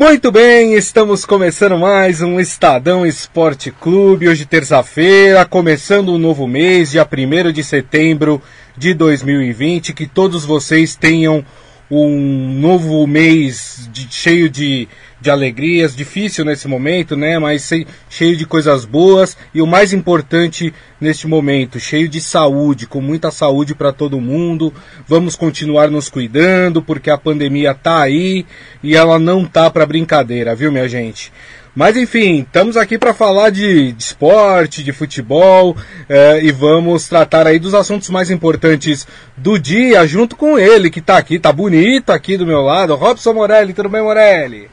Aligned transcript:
Muito 0.00 0.32
bem, 0.32 0.72
estamos 0.76 1.26
começando 1.26 1.76
mais 1.76 2.22
um 2.22 2.40
Estadão 2.40 3.04
Esporte 3.04 3.70
Clube. 3.70 4.30
Hoje, 4.30 4.46
terça-feira, 4.46 5.44
começando 5.44 6.14
um 6.14 6.16
novo 6.16 6.48
mês, 6.48 6.92
dia 6.92 7.06
1 7.06 7.52
de 7.52 7.62
setembro 7.62 8.40
de 8.78 8.94
2020. 8.94 9.92
Que 9.92 10.06
todos 10.06 10.46
vocês 10.46 10.96
tenham 10.96 11.44
um 11.90 12.18
novo 12.58 13.06
mês 13.06 13.90
de, 13.92 14.10
cheio 14.10 14.48
de, 14.48 14.88
de 15.20 15.30
alegrias, 15.30 15.94
difícil 15.94 16.44
nesse 16.44 16.66
momento, 16.66 17.16
né? 17.16 17.38
Mas 17.38 17.70
cheio 18.08 18.36
de 18.36 18.46
coisas 18.46 18.84
boas 18.84 19.36
e 19.54 19.60
o 19.60 19.66
mais 19.66 19.92
importante 19.92 20.72
neste 21.00 21.26
momento, 21.26 21.78
cheio 21.78 22.08
de 22.08 22.20
saúde, 22.20 22.86
com 22.86 23.00
muita 23.00 23.30
saúde 23.30 23.74
para 23.74 23.92
todo 23.92 24.20
mundo. 24.20 24.72
Vamos 25.06 25.36
continuar 25.36 25.90
nos 25.90 26.08
cuidando 26.08 26.82
porque 26.82 27.10
a 27.10 27.18
pandemia 27.18 27.74
tá 27.74 28.02
aí 28.02 28.46
e 28.82 28.96
ela 28.96 29.18
não 29.18 29.44
tá 29.44 29.70
para 29.70 29.86
brincadeira, 29.86 30.54
viu, 30.54 30.72
minha 30.72 30.88
gente? 30.88 31.32
Mas 31.74 31.96
enfim, 31.96 32.40
estamos 32.40 32.76
aqui 32.76 32.98
para 32.98 33.14
falar 33.14 33.50
de, 33.50 33.92
de, 33.92 34.02
esporte, 34.02 34.82
de 34.82 34.92
futebol 34.92 35.76
é, 36.08 36.42
e 36.42 36.50
vamos 36.50 37.08
tratar 37.08 37.46
aí 37.46 37.60
dos 37.60 37.74
assuntos 37.74 38.10
mais 38.10 38.28
importantes 38.28 39.06
do 39.36 39.56
dia 39.56 40.04
junto 40.04 40.34
com 40.34 40.58
ele 40.58 40.90
que 40.90 40.98
está 40.98 41.16
aqui, 41.16 41.38
tá 41.38 41.52
bonito 41.52 42.10
aqui 42.10 42.36
do 42.36 42.44
meu 42.44 42.60
lado, 42.60 42.96
Robson 42.96 43.32
Morelli, 43.32 43.72
tudo 43.72 43.88
bem 43.88 44.02
Morelli? 44.02 44.68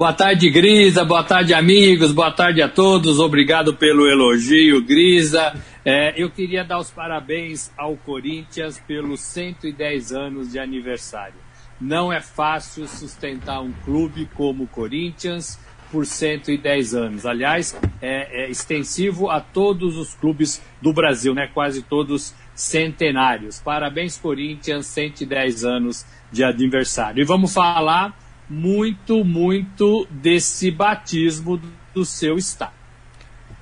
Boa 0.00 0.14
tarde, 0.14 0.48
Grisa. 0.48 1.04
Boa 1.04 1.22
tarde, 1.22 1.52
amigos. 1.52 2.10
Boa 2.10 2.30
tarde 2.30 2.62
a 2.62 2.68
todos. 2.70 3.18
Obrigado 3.18 3.74
pelo 3.74 4.08
elogio, 4.08 4.82
Grisa. 4.82 5.52
É, 5.84 6.14
eu 6.16 6.30
queria 6.30 6.64
dar 6.64 6.78
os 6.78 6.90
parabéns 6.90 7.70
ao 7.76 7.94
Corinthians 7.98 8.82
pelos 8.88 9.20
110 9.20 10.12
anos 10.12 10.52
de 10.52 10.58
aniversário. 10.58 11.34
Não 11.78 12.10
é 12.10 12.18
fácil 12.18 12.88
sustentar 12.88 13.60
um 13.60 13.72
clube 13.84 14.26
como 14.34 14.64
o 14.64 14.66
Corinthians 14.66 15.60
por 15.92 16.06
110 16.06 16.94
anos. 16.94 17.26
Aliás, 17.26 17.78
é, 18.00 18.44
é 18.44 18.50
extensivo 18.50 19.28
a 19.28 19.38
todos 19.38 19.98
os 19.98 20.14
clubes 20.14 20.62
do 20.80 20.94
Brasil, 20.94 21.34
né? 21.34 21.46
quase 21.52 21.82
todos 21.82 22.34
centenários. 22.54 23.60
Parabéns, 23.60 24.16
Corinthians, 24.16 24.86
110 24.86 25.62
anos 25.62 26.06
de 26.32 26.42
aniversário. 26.42 27.20
E 27.20 27.26
vamos 27.26 27.52
falar 27.52 28.16
muito, 28.50 29.24
muito 29.24 30.06
desse 30.10 30.72
batismo 30.72 31.60
do 31.94 32.04
seu 32.04 32.36
estado. 32.36 32.72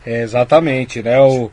É, 0.06 0.22
exatamente, 0.22 1.02
né? 1.02 1.20
O, 1.20 1.50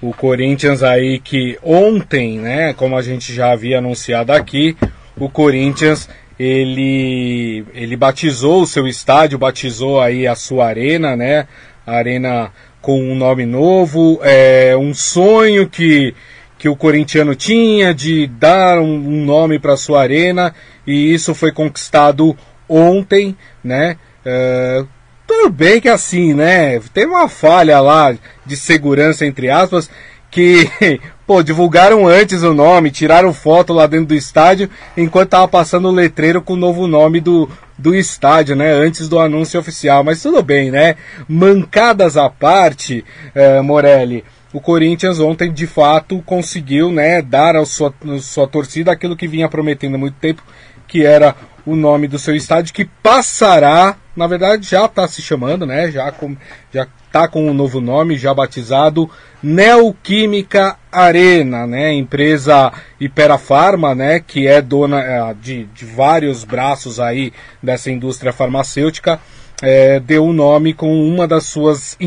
o 0.00 0.14
Corinthians 0.14 0.82
aí 0.82 1.18
que 1.18 1.58
ontem, 1.62 2.38
né, 2.38 2.72
como 2.72 2.96
a 2.96 3.02
gente 3.02 3.34
já 3.34 3.52
havia 3.52 3.78
anunciado 3.78 4.32
aqui, 4.32 4.74
o 5.16 5.28
Corinthians 5.28 6.08
ele, 6.38 7.64
ele 7.74 7.96
batizou 7.96 8.62
o 8.62 8.66
seu 8.66 8.86
estádio, 8.86 9.38
batizou 9.38 10.00
aí 10.00 10.26
a 10.26 10.34
sua 10.34 10.66
arena, 10.66 11.14
né? 11.14 11.46
A 11.86 11.92
arena 11.92 12.52
com 12.80 13.02
um 13.02 13.14
nome 13.14 13.44
novo, 13.44 14.20
é 14.22 14.76
um 14.76 14.94
sonho 14.94 15.68
que, 15.68 16.14
que 16.56 16.68
o 16.68 16.76
corintiano 16.76 17.34
tinha 17.34 17.92
de 17.92 18.26
dar 18.26 18.78
um, 18.78 18.94
um 18.94 19.24
nome 19.24 19.58
para 19.58 19.76
sua 19.76 20.00
arena 20.00 20.54
e 20.86 21.12
isso 21.12 21.34
foi 21.34 21.52
conquistado 21.52 22.36
ontem, 22.68 23.36
né? 23.62 23.96
É, 24.24 24.84
tudo 25.26 25.50
bem 25.50 25.80
que 25.80 25.88
assim, 25.88 26.34
né? 26.34 26.80
Teve 26.92 27.06
uma 27.06 27.28
falha 27.28 27.80
lá 27.80 28.14
de 28.44 28.56
segurança 28.56 29.24
entre 29.24 29.50
aspas 29.50 29.90
que 30.30 30.68
Pô, 31.28 31.42
divulgaram 31.42 32.06
antes 32.06 32.42
o 32.42 32.54
nome, 32.54 32.90
tiraram 32.90 33.34
foto 33.34 33.74
lá 33.74 33.86
dentro 33.86 34.06
do 34.06 34.14
estádio, 34.14 34.70
enquanto 34.96 35.28
tava 35.28 35.46
passando 35.46 35.86
o 35.86 35.92
letreiro 35.92 36.40
com 36.40 36.54
o 36.54 36.56
novo 36.56 36.86
nome 36.86 37.20
do, 37.20 37.46
do 37.76 37.94
estádio, 37.94 38.56
né? 38.56 38.72
Antes 38.72 39.10
do 39.10 39.18
anúncio 39.18 39.60
oficial. 39.60 40.02
Mas 40.02 40.22
tudo 40.22 40.42
bem, 40.42 40.70
né? 40.70 40.96
Mancadas 41.28 42.16
à 42.16 42.30
parte, 42.30 43.04
é, 43.34 43.60
Morelli. 43.60 44.24
O 44.54 44.58
Corinthians 44.58 45.20
ontem 45.20 45.52
de 45.52 45.66
fato 45.66 46.22
conseguiu, 46.24 46.90
né, 46.90 47.20
dar 47.20 47.56
à 47.56 47.66
sua, 47.66 47.92
à 48.08 48.18
sua 48.18 48.48
torcida 48.48 48.90
aquilo 48.90 49.14
que 49.14 49.28
vinha 49.28 49.50
prometendo 49.50 49.96
há 49.96 49.98
muito 49.98 50.16
tempo, 50.18 50.42
que 50.86 51.04
era 51.04 51.36
o 51.68 51.76
nome 51.76 52.08
do 52.08 52.18
seu 52.18 52.34
estádio, 52.34 52.72
que 52.72 52.86
passará, 52.86 53.96
na 54.16 54.26
verdade 54.26 54.66
já 54.66 54.86
está 54.86 55.06
se 55.06 55.20
chamando, 55.20 55.66
né? 55.66 55.90
Já, 55.90 56.10
com, 56.10 56.34
já 56.72 56.86
tá 57.12 57.28
com 57.28 57.46
um 57.46 57.52
novo 57.52 57.78
nome, 57.78 58.16
já 58.16 58.32
batizado 58.32 59.10
Neoquímica 59.42 60.78
Arena, 60.90 61.66
né? 61.66 61.92
Empresa 61.92 62.72
Iperafarma, 62.98 63.94
né? 63.94 64.18
Que 64.18 64.48
é 64.48 64.62
dona 64.62 65.00
é, 65.00 65.34
de, 65.34 65.64
de 65.66 65.84
vários 65.84 66.42
braços 66.42 66.98
aí 66.98 67.34
dessa 67.62 67.90
indústria 67.90 68.32
farmacêutica, 68.32 69.20
é, 69.60 70.00
deu 70.00 70.24
o 70.24 70.32
nome 70.32 70.72
com 70.72 70.90
uma 70.90 71.28
das 71.28 71.44
suas 71.44 71.98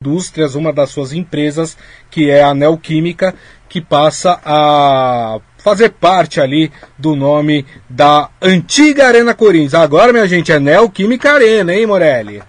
indústrias, 0.00 0.54
uma 0.54 0.72
das 0.72 0.90
suas 0.90 1.12
empresas, 1.12 1.76
que 2.10 2.30
é 2.30 2.42
a 2.42 2.54
Neoquímica, 2.54 3.34
que 3.68 3.80
passa 3.80 4.40
a 4.44 5.38
fazer 5.58 5.90
parte 5.90 6.40
ali 6.40 6.72
do 6.96 7.14
nome 7.14 7.66
da 7.88 8.30
antiga 8.40 9.06
Arena 9.06 9.34
Corinthians. 9.34 9.74
Agora, 9.74 10.12
minha 10.12 10.26
gente, 10.26 10.50
é 10.50 10.58
Neoquímica 10.58 11.32
Arena, 11.32 11.74
hein, 11.74 11.86
Morelli? 11.86 12.42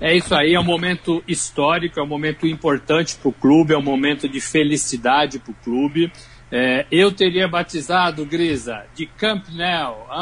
É 0.00 0.14
isso 0.14 0.34
aí, 0.34 0.54
é 0.54 0.60
um 0.60 0.64
momento 0.64 1.22
histórico, 1.26 1.98
é 1.98 2.02
um 2.02 2.06
momento 2.06 2.46
importante 2.46 3.16
para 3.16 3.28
o 3.28 3.32
clube, 3.32 3.74
é 3.74 3.78
um 3.78 3.82
momento 3.82 4.28
de 4.28 4.40
felicidade 4.40 5.38
para 5.38 5.50
o 5.50 5.56
clube. 5.64 6.12
É, 6.50 6.86
eu 6.92 7.10
teria 7.10 7.48
batizado, 7.48 8.24
Grisa, 8.24 8.84
de 8.94 9.06
Camp 9.06 9.46
Nou. 9.50 10.06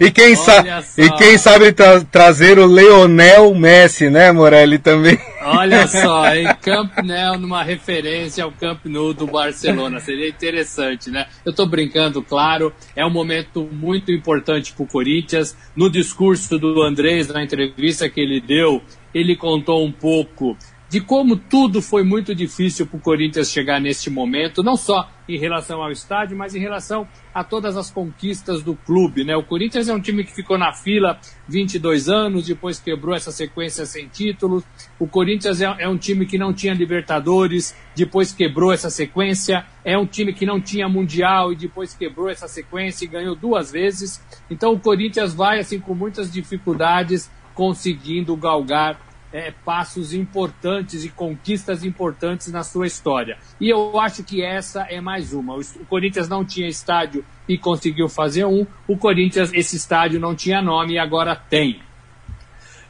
E 0.00 0.10
quem, 0.10 0.34
sa 0.34 0.82
e 0.98 1.10
quem 1.10 1.38
sabe 1.38 1.72
tra 1.72 2.00
trazer 2.00 2.58
o 2.58 2.66
Leonel 2.66 3.54
Messi, 3.54 4.10
né, 4.10 4.32
Morelli, 4.32 4.78
também. 4.78 5.18
Olha 5.44 5.86
só, 5.88 6.32
em 6.34 6.46
Camp 6.56 6.98
Nou, 6.98 7.38
numa 7.38 7.62
referência 7.62 8.44
ao 8.44 8.52
Camp 8.52 8.84
Nou 8.86 9.12
do 9.12 9.26
Barcelona. 9.26 9.98
Seria 9.98 10.28
interessante, 10.28 11.10
né? 11.10 11.26
Eu 11.44 11.50
estou 11.50 11.66
brincando, 11.66 12.22
claro. 12.22 12.72
É 12.94 13.04
um 13.04 13.10
momento 13.10 13.68
muito 13.72 14.12
importante 14.12 14.72
para 14.72 14.84
o 14.84 14.86
Corinthians. 14.86 15.56
No 15.74 15.90
discurso 15.90 16.58
do 16.58 16.82
Andrés, 16.82 17.28
na 17.28 17.42
entrevista 17.42 18.08
que 18.08 18.20
ele 18.20 18.40
deu, 18.40 18.82
ele 19.12 19.36
contou 19.36 19.84
um 19.84 19.92
pouco 19.92 20.56
de 20.92 21.00
como 21.00 21.36
tudo 21.36 21.80
foi 21.80 22.04
muito 22.04 22.34
difícil 22.34 22.86
para 22.86 22.98
o 22.98 23.00
Corinthians 23.00 23.50
chegar 23.50 23.80
neste 23.80 24.10
momento, 24.10 24.62
não 24.62 24.76
só 24.76 25.08
em 25.26 25.38
relação 25.38 25.82
ao 25.82 25.90
estádio, 25.90 26.36
mas 26.36 26.54
em 26.54 26.58
relação 26.58 27.08
a 27.32 27.42
todas 27.42 27.78
as 27.78 27.90
conquistas 27.90 28.62
do 28.62 28.76
clube. 28.76 29.24
Né? 29.24 29.34
O 29.34 29.42
Corinthians 29.42 29.88
é 29.88 29.94
um 29.94 30.00
time 30.02 30.22
que 30.22 30.34
ficou 30.34 30.58
na 30.58 30.74
fila 30.74 31.18
22 31.48 32.10
anos, 32.10 32.46
depois 32.46 32.78
quebrou 32.78 33.16
essa 33.16 33.32
sequência 33.32 33.86
sem 33.86 34.06
títulos. 34.06 34.64
O 34.98 35.06
Corinthians 35.06 35.62
é, 35.62 35.76
é 35.78 35.88
um 35.88 35.96
time 35.96 36.26
que 36.26 36.36
não 36.36 36.52
tinha 36.52 36.74
Libertadores, 36.74 37.74
depois 37.96 38.30
quebrou 38.30 38.70
essa 38.70 38.90
sequência. 38.90 39.64
É 39.82 39.96
um 39.96 40.04
time 40.04 40.34
que 40.34 40.44
não 40.44 40.60
tinha 40.60 40.90
Mundial 40.90 41.54
e 41.54 41.56
depois 41.56 41.94
quebrou 41.94 42.28
essa 42.28 42.46
sequência 42.46 43.06
e 43.06 43.08
ganhou 43.08 43.34
duas 43.34 43.72
vezes. 43.72 44.22
Então 44.50 44.74
o 44.74 44.78
Corinthians 44.78 45.32
vai 45.32 45.58
assim 45.58 45.80
com 45.80 45.94
muitas 45.94 46.30
dificuldades 46.30 47.30
conseguindo 47.54 48.36
galgar 48.36 48.98
é, 49.32 49.50
passos 49.64 50.12
importantes 50.12 51.04
e 51.04 51.08
conquistas 51.08 51.84
importantes 51.84 52.52
na 52.52 52.62
sua 52.62 52.86
história. 52.86 53.38
E 53.60 53.68
eu 53.68 53.98
acho 53.98 54.22
que 54.22 54.42
essa 54.42 54.82
é 54.82 55.00
mais 55.00 55.32
uma. 55.32 55.56
O 55.56 55.86
Corinthians 55.88 56.28
não 56.28 56.44
tinha 56.44 56.68
estádio 56.68 57.24
e 57.48 57.56
conseguiu 57.56 58.08
fazer 58.08 58.44
um. 58.44 58.66
O 58.86 58.96
Corinthians, 58.96 59.52
esse 59.52 59.76
estádio 59.76 60.20
não 60.20 60.34
tinha 60.34 60.60
nome 60.60 60.94
e 60.94 60.98
agora 60.98 61.34
tem. 61.34 61.80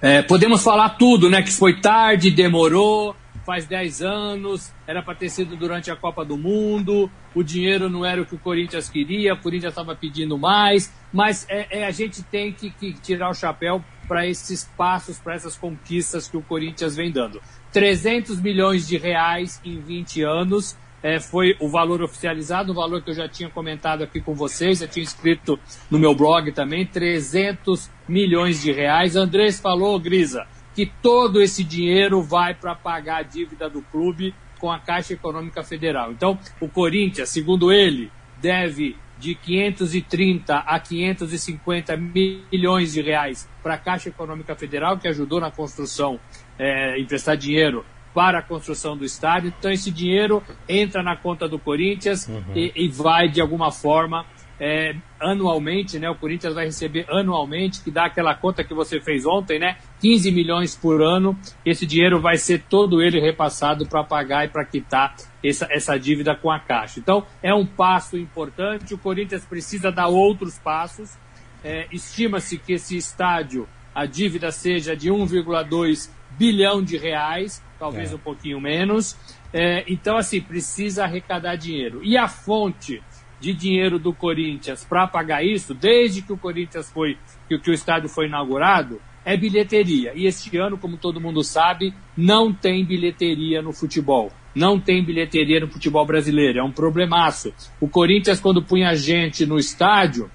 É, 0.00 0.20
podemos 0.20 0.62
falar 0.64 0.90
tudo, 0.90 1.30
né? 1.30 1.42
Que 1.42 1.52
foi 1.52 1.80
tarde, 1.80 2.30
demorou, 2.30 3.14
faz 3.44 3.66
10 3.66 4.02
anos, 4.02 4.72
era 4.86 5.02
para 5.02 5.14
ter 5.14 5.28
sido 5.28 5.56
durante 5.56 5.90
a 5.90 5.96
Copa 5.96 6.24
do 6.24 6.36
Mundo, 6.36 7.10
o 7.34 7.42
dinheiro 7.42 7.88
não 7.88 8.04
era 8.04 8.20
o 8.20 8.26
que 8.26 8.34
o 8.34 8.38
Corinthians 8.38 8.88
queria, 8.88 9.34
o 9.34 9.38
Corinthians 9.38 9.72
estava 9.72 9.94
pedindo 9.94 10.38
mais, 10.38 10.92
mas 11.12 11.46
é, 11.48 11.80
é, 11.80 11.86
a 11.86 11.90
gente 11.90 12.22
tem 12.24 12.52
que, 12.52 12.70
que 12.70 12.92
tirar 12.94 13.30
o 13.30 13.34
chapéu 13.34 13.82
para 14.06 14.26
esses 14.26 14.64
passos, 14.76 15.18
para 15.18 15.34
essas 15.34 15.56
conquistas 15.56 16.28
que 16.28 16.36
o 16.36 16.42
Corinthians 16.42 16.96
vem 16.96 17.10
dando. 17.10 17.40
300 17.72 18.40
milhões 18.40 18.86
de 18.86 18.98
reais 18.98 19.60
em 19.64 19.80
20 19.80 20.22
anos 20.22 20.76
é, 21.02 21.18
foi 21.18 21.56
o 21.58 21.68
valor 21.68 22.02
oficializado, 22.02 22.70
o 22.70 22.74
valor 22.74 23.02
que 23.02 23.10
eu 23.10 23.14
já 23.14 23.28
tinha 23.28 23.50
comentado 23.50 24.04
aqui 24.04 24.20
com 24.20 24.34
vocês, 24.34 24.78
já 24.78 24.86
tinha 24.86 25.02
escrito 25.02 25.58
no 25.90 25.98
meu 25.98 26.14
blog 26.14 26.52
também, 26.52 26.86
300 26.86 27.90
milhões 28.08 28.62
de 28.62 28.70
reais. 28.70 29.16
Andrés 29.16 29.58
falou, 29.58 29.98
Grisa, 29.98 30.46
que 30.74 30.86
todo 30.86 31.42
esse 31.42 31.64
dinheiro 31.64 32.22
vai 32.22 32.54
para 32.54 32.74
pagar 32.74 33.16
a 33.18 33.22
dívida 33.22 33.68
do 33.68 33.82
clube 33.82 34.34
com 34.60 34.70
a 34.70 34.78
Caixa 34.78 35.14
Econômica 35.14 35.64
Federal. 35.64 36.12
Então, 36.12 36.38
o 36.60 36.68
Corinthians, 36.68 37.30
segundo 37.30 37.72
ele, 37.72 38.12
deve 38.40 38.96
de 39.22 39.36
530 39.36 40.56
a 40.56 40.80
550 40.80 41.96
milhões 41.96 42.92
de 42.92 43.00
reais 43.00 43.48
para 43.62 43.74
a 43.74 43.78
Caixa 43.78 44.08
Econômica 44.08 44.56
Federal, 44.56 44.98
que 44.98 45.06
ajudou 45.06 45.38
na 45.40 45.48
construção, 45.48 46.18
é, 46.58 46.98
emprestar 46.98 47.36
dinheiro 47.36 47.84
para 48.12 48.40
a 48.40 48.42
construção 48.42 48.96
do 48.96 49.04
estádio. 49.04 49.54
Então, 49.56 49.70
esse 49.70 49.92
dinheiro 49.92 50.42
entra 50.68 51.04
na 51.04 51.16
conta 51.16 51.48
do 51.48 51.56
Corinthians 51.56 52.26
uhum. 52.26 52.42
e, 52.52 52.72
e, 52.74 52.88
vai, 52.88 53.28
de 53.28 53.40
alguma 53.40 53.70
forma, 53.70 54.26
é, 54.60 54.94
anualmente, 55.20 55.98
né? 55.98 56.08
O 56.08 56.14
Corinthians 56.14 56.54
vai 56.54 56.66
receber 56.66 57.06
anualmente, 57.10 57.82
que 57.82 57.90
dá 57.90 58.06
aquela 58.06 58.34
conta 58.34 58.62
que 58.62 58.74
você 58.74 59.00
fez 59.00 59.26
ontem, 59.26 59.58
né? 59.58 59.76
15 60.00 60.30
milhões 60.30 60.76
por 60.76 61.02
ano. 61.02 61.36
Esse 61.64 61.86
dinheiro 61.86 62.20
vai 62.20 62.36
ser 62.36 62.62
todo 62.68 63.02
ele 63.02 63.20
repassado 63.20 63.86
para 63.86 64.04
pagar 64.04 64.44
e 64.44 64.48
para 64.48 64.64
quitar 64.64 65.14
essa, 65.44 65.66
essa 65.70 65.98
dívida 65.98 66.34
com 66.34 66.50
a 66.50 66.58
Caixa. 66.58 67.00
Então, 67.00 67.26
é 67.42 67.52
um 67.54 67.66
passo 67.66 68.16
importante. 68.16 68.94
O 68.94 68.98
Corinthians 68.98 69.44
precisa 69.44 69.90
dar 69.90 70.08
outros 70.08 70.58
passos. 70.58 71.16
É, 71.64 71.86
Estima-se 71.92 72.58
que 72.58 72.74
esse 72.74 72.96
estádio, 72.96 73.68
a 73.94 74.06
dívida 74.06 74.50
seja 74.50 74.96
de 74.96 75.10
1,2 75.10 76.10
bilhão 76.38 76.82
de 76.82 76.96
reais, 76.96 77.62
talvez 77.78 78.12
é. 78.12 78.14
um 78.14 78.18
pouquinho 78.18 78.60
menos. 78.60 79.16
É, 79.52 79.84
então, 79.86 80.16
assim, 80.16 80.40
precisa 80.40 81.04
arrecadar 81.04 81.56
dinheiro. 81.56 82.02
E 82.02 82.16
a 82.16 82.26
fonte 82.26 83.02
de 83.42 83.52
dinheiro 83.52 83.98
do 83.98 84.12
Corinthians 84.12 84.84
para 84.84 85.04
pagar 85.08 85.44
isso, 85.44 85.74
desde 85.74 86.22
que 86.22 86.32
o 86.32 86.38
Corinthians 86.38 86.88
foi, 86.92 87.18
que, 87.48 87.58
que 87.58 87.70
o 87.72 87.74
estádio 87.74 88.08
foi 88.08 88.26
inaugurado, 88.26 89.00
é 89.24 89.36
bilheteria. 89.36 90.12
E 90.14 90.26
este 90.26 90.56
ano, 90.56 90.78
como 90.78 90.96
todo 90.96 91.20
mundo 91.20 91.42
sabe, 91.42 91.92
não 92.16 92.52
tem 92.52 92.84
bilheteria 92.84 93.60
no 93.60 93.72
futebol. 93.72 94.30
Não 94.54 94.78
tem 94.78 95.04
bilheteria 95.04 95.58
no 95.58 95.66
futebol 95.66 96.06
brasileiro. 96.06 96.60
É 96.60 96.62
um 96.62 96.70
problemaço. 96.70 97.52
O 97.80 97.88
Corinthians, 97.88 98.38
quando 98.38 98.62
punha 98.62 98.94
gente 98.94 99.44
no 99.44 99.58
estádio, 99.58 100.30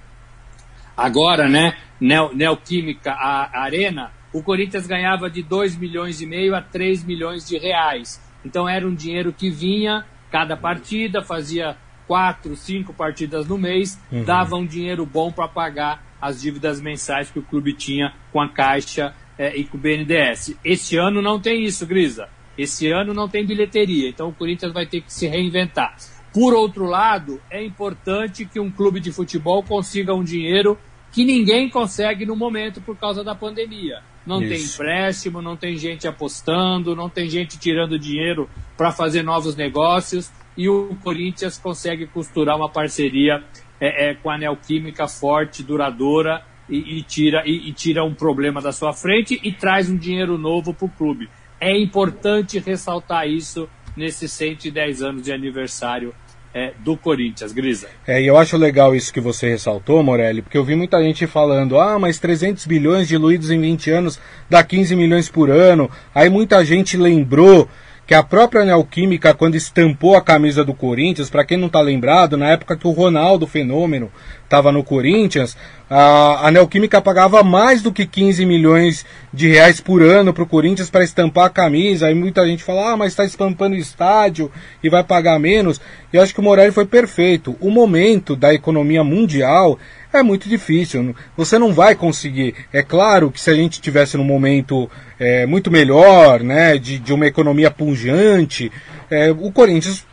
agora, 0.94 1.48
né, 1.48 1.78
Neo, 1.98 2.34
Neoquímica 2.34 3.12
a, 3.12 3.62
Arena, 3.62 4.12
o 4.34 4.42
Corinthians 4.42 4.86
ganhava 4.86 5.30
de 5.30 5.42
2 5.42 5.76
milhões 5.76 6.20
e 6.20 6.26
meio 6.26 6.54
a 6.54 6.60
3 6.60 7.04
milhões 7.04 7.48
de 7.48 7.56
reais. 7.56 8.22
Então 8.44 8.68
era 8.68 8.86
um 8.86 8.94
dinheiro 8.94 9.32
que 9.32 9.48
vinha 9.48 10.04
cada 10.30 10.58
partida, 10.58 11.22
fazia 11.22 11.76
quatro, 12.08 12.56
cinco 12.56 12.94
partidas 12.94 13.46
no 13.46 13.58
mês, 13.58 14.00
uhum. 14.10 14.24
dava 14.24 14.56
um 14.56 14.66
dinheiro 14.66 15.04
bom 15.04 15.30
para 15.30 15.46
pagar 15.46 16.02
as 16.20 16.40
dívidas 16.40 16.80
mensais 16.80 17.30
que 17.30 17.38
o 17.38 17.42
clube 17.42 17.74
tinha 17.74 18.14
com 18.32 18.40
a 18.40 18.48
Caixa 18.48 19.14
é, 19.38 19.54
e 19.54 19.64
com 19.64 19.76
o 19.76 19.80
BNDES. 19.80 20.56
Esse 20.64 20.96
ano 20.96 21.20
não 21.20 21.38
tem 21.38 21.62
isso, 21.62 21.86
Grisa. 21.86 22.28
Esse 22.56 22.90
ano 22.90 23.14
não 23.14 23.28
tem 23.28 23.46
bilheteria, 23.46 24.08
então 24.08 24.30
o 24.30 24.34
Corinthians 24.34 24.72
vai 24.72 24.86
ter 24.86 25.02
que 25.02 25.12
se 25.12 25.28
reinventar. 25.28 25.94
Por 26.32 26.54
outro 26.54 26.86
lado, 26.86 27.40
é 27.50 27.62
importante 27.62 28.44
que 28.44 28.58
um 28.58 28.70
clube 28.70 28.98
de 28.98 29.12
futebol 29.12 29.62
consiga 29.62 30.14
um 30.14 30.24
dinheiro 30.24 30.76
que 31.12 31.24
ninguém 31.24 31.68
consegue 31.68 32.26
no 32.26 32.34
momento 32.34 32.80
por 32.80 32.96
causa 32.96 33.22
da 33.22 33.34
pandemia. 33.34 34.00
Não 34.26 34.42
Isso. 34.42 34.48
tem 34.48 34.62
empréstimo, 34.62 35.40
não 35.40 35.56
tem 35.56 35.76
gente 35.76 36.06
apostando, 36.08 36.96
não 36.96 37.08
tem 37.08 37.30
gente 37.30 37.58
tirando 37.58 37.98
dinheiro 37.98 38.48
para 38.76 38.92
fazer 38.92 39.22
novos 39.22 39.56
negócios 39.56 40.30
e 40.58 40.68
o 40.68 40.96
Corinthians 41.04 41.56
consegue 41.56 42.08
costurar 42.08 42.56
uma 42.56 42.68
parceria 42.68 43.44
é, 43.80 44.10
é, 44.10 44.14
com 44.14 44.28
a 44.28 44.36
Neoquímica 44.36 45.06
forte, 45.06 45.62
duradoura 45.62 46.42
e, 46.68 46.98
e 46.98 47.02
tira, 47.04 47.44
e, 47.46 47.68
e, 47.68 47.72
tira 47.72 48.02
um 48.04 48.12
problema 48.12 48.60
da 48.60 48.72
sua 48.72 48.92
frente 48.92 49.38
e 49.40 49.52
traz 49.52 49.88
um 49.88 49.96
dinheiro 49.96 50.36
novo 50.36 50.74
para 50.74 50.86
o 50.86 50.90
clube. 50.90 51.30
É 51.60 51.78
importante 51.78 52.58
ressaltar 52.58 53.28
isso 53.28 53.68
nesses 53.96 54.32
110 54.32 55.00
anos 55.00 55.22
de 55.22 55.32
aniversário 55.32 56.12
é, 56.52 56.72
do 56.80 56.96
Corinthians, 56.96 57.52
Grisa. 57.52 57.88
É, 58.04 58.20
e 58.20 58.26
eu 58.26 58.36
acho 58.36 58.56
legal 58.56 58.96
isso 58.96 59.12
que 59.12 59.20
você 59.20 59.48
ressaltou, 59.48 60.02
Morelli, 60.02 60.42
porque 60.42 60.58
eu 60.58 60.64
vi 60.64 60.74
muita 60.74 61.00
gente 61.00 61.24
falando, 61.24 61.78
ah, 61.78 62.00
mas 62.00 62.18
300 62.18 62.66
bilhões 62.66 63.06
diluídos 63.06 63.52
em 63.52 63.60
20 63.60 63.90
anos 63.92 64.20
dá 64.50 64.64
15 64.64 64.96
milhões 64.96 65.28
por 65.28 65.50
ano. 65.50 65.88
Aí 66.12 66.28
muita 66.28 66.64
gente 66.64 66.96
lembrou 66.96 67.68
que 68.08 68.14
a 68.14 68.22
própria 68.22 68.64
Neoquímica, 68.64 69.34
quando 69.34 69.54
estampou 69.54 70.16
a 70.16 70.22
camisa 70.22 70.64
do 70.64 70.72
Corinthians, 70.72 71.28
para 71.28 71.44
quem 71.44 71.58
não 71.58 71.66
está 71.66 71.82
lembrado, 71.82 72.38
na 72.38 72.48
época 72.48 72.74
que 72.74 72.88
o 72.88 72.90
Ronaldo 72.90 73.46
Fenômeno 73.46 74.10
estava 74.48 74.72
no 74.72 74.82
Corinthians, 74.82 75.54
a, 75.90 76.48
a 76.48 76.50
Neoquímica 76.50 77.02
pagava 77.02 77.42
mais 77.42 77.82
do 77.82 77.92
que 77.92 78.06
15 78.06 78.44
milhões 78.46 79.04
de 79.32 79.46
reais 79.46 79.78
por 79.78 80.02
ano 80.02 80.32
para 80.32 80.42
o 80.42 80.46
Corinthians 80.46 80.88
para 80.88 81.04
estampar 81.04 81.44
a 81.46 81.50
camisa. 81.50 82.06
Aí 82.06 82.14
muita 82.14 82.46
gente 82.46 82.64
fala, 82.64 82.92
ah, 82.92 82.96
mas 82.96 83.12
está 83.12 83.24
estampando 83.24 83.76
o 83.76 83.78
estádio 83.78 84.50
e 84.82 84.88
vai 84.88 85.04
pagar 85.04 85.38
menos. 85.38 85.80
E 86.12 86.16
eu 86.16 86.22
acho 86.22 86.32
que 86.32 86.40
o 86.40 86.42
Morelli 86.42 86.72
foi 86.72 86.86
perfeito. 86.86 87.56
O 87.60 87.70
momento 87.70 88.34
da 88.34 88.52
economia 88.52 89.04
mundial 89.04 89.78
é 90.12 90.22
muito 90.22 90.48
difícil. 90.48 91.14
Você 91.36 91.58
não 91.58 91.72
vai 91.72 91.94
conseguir. 91.94 92.54
É 92.72 92.82
claro 92.82 93.30
que 93.30 93.40
se 93.40 93.50
a 93.50 93.54
gente 93.54 93.80
tivesse 93.80 94.16
num 94.16 94.24
momento 94.24 94.90
é, 95.20 95.44
muito 95.44 95.70
melhor, 95.70 96.40
né, 96.40 96.78
de, 96.78 96.98
de 96.98 97.12
uma 97.12 97.26
economia 97.26 97.70
pungente, 97.70 98.72
é, 99.10 99.30
o 99.30 99.52
Corinthians 99.52 100.07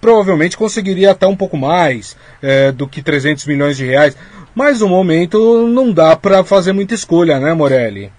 provavelmente 0.00 0.56
conseguiria 0.56 1.10
até 1.10 1.26
um 1.26 1.36
pouco 1.36 1.56
mais 1.56 2.16
é, 2.42 2.72
do 2.72 2.86
que 2.86 3.02
300 3.02 3.46
milhões 3.46 3.76
de 3.76 3.84
reais. 3.84 4.16
Mas 4.54 4.80
no 4.80 4.88
momento 4.88 5.68
não 5.68 5.92
dá 5.92 6.16
para 6.16 6.42
fazer 6.42 6.72
muita 6.72 6.94
escolha, 6.94 7.38
né, 7.38 7.52
Morelli? 7.54 8.10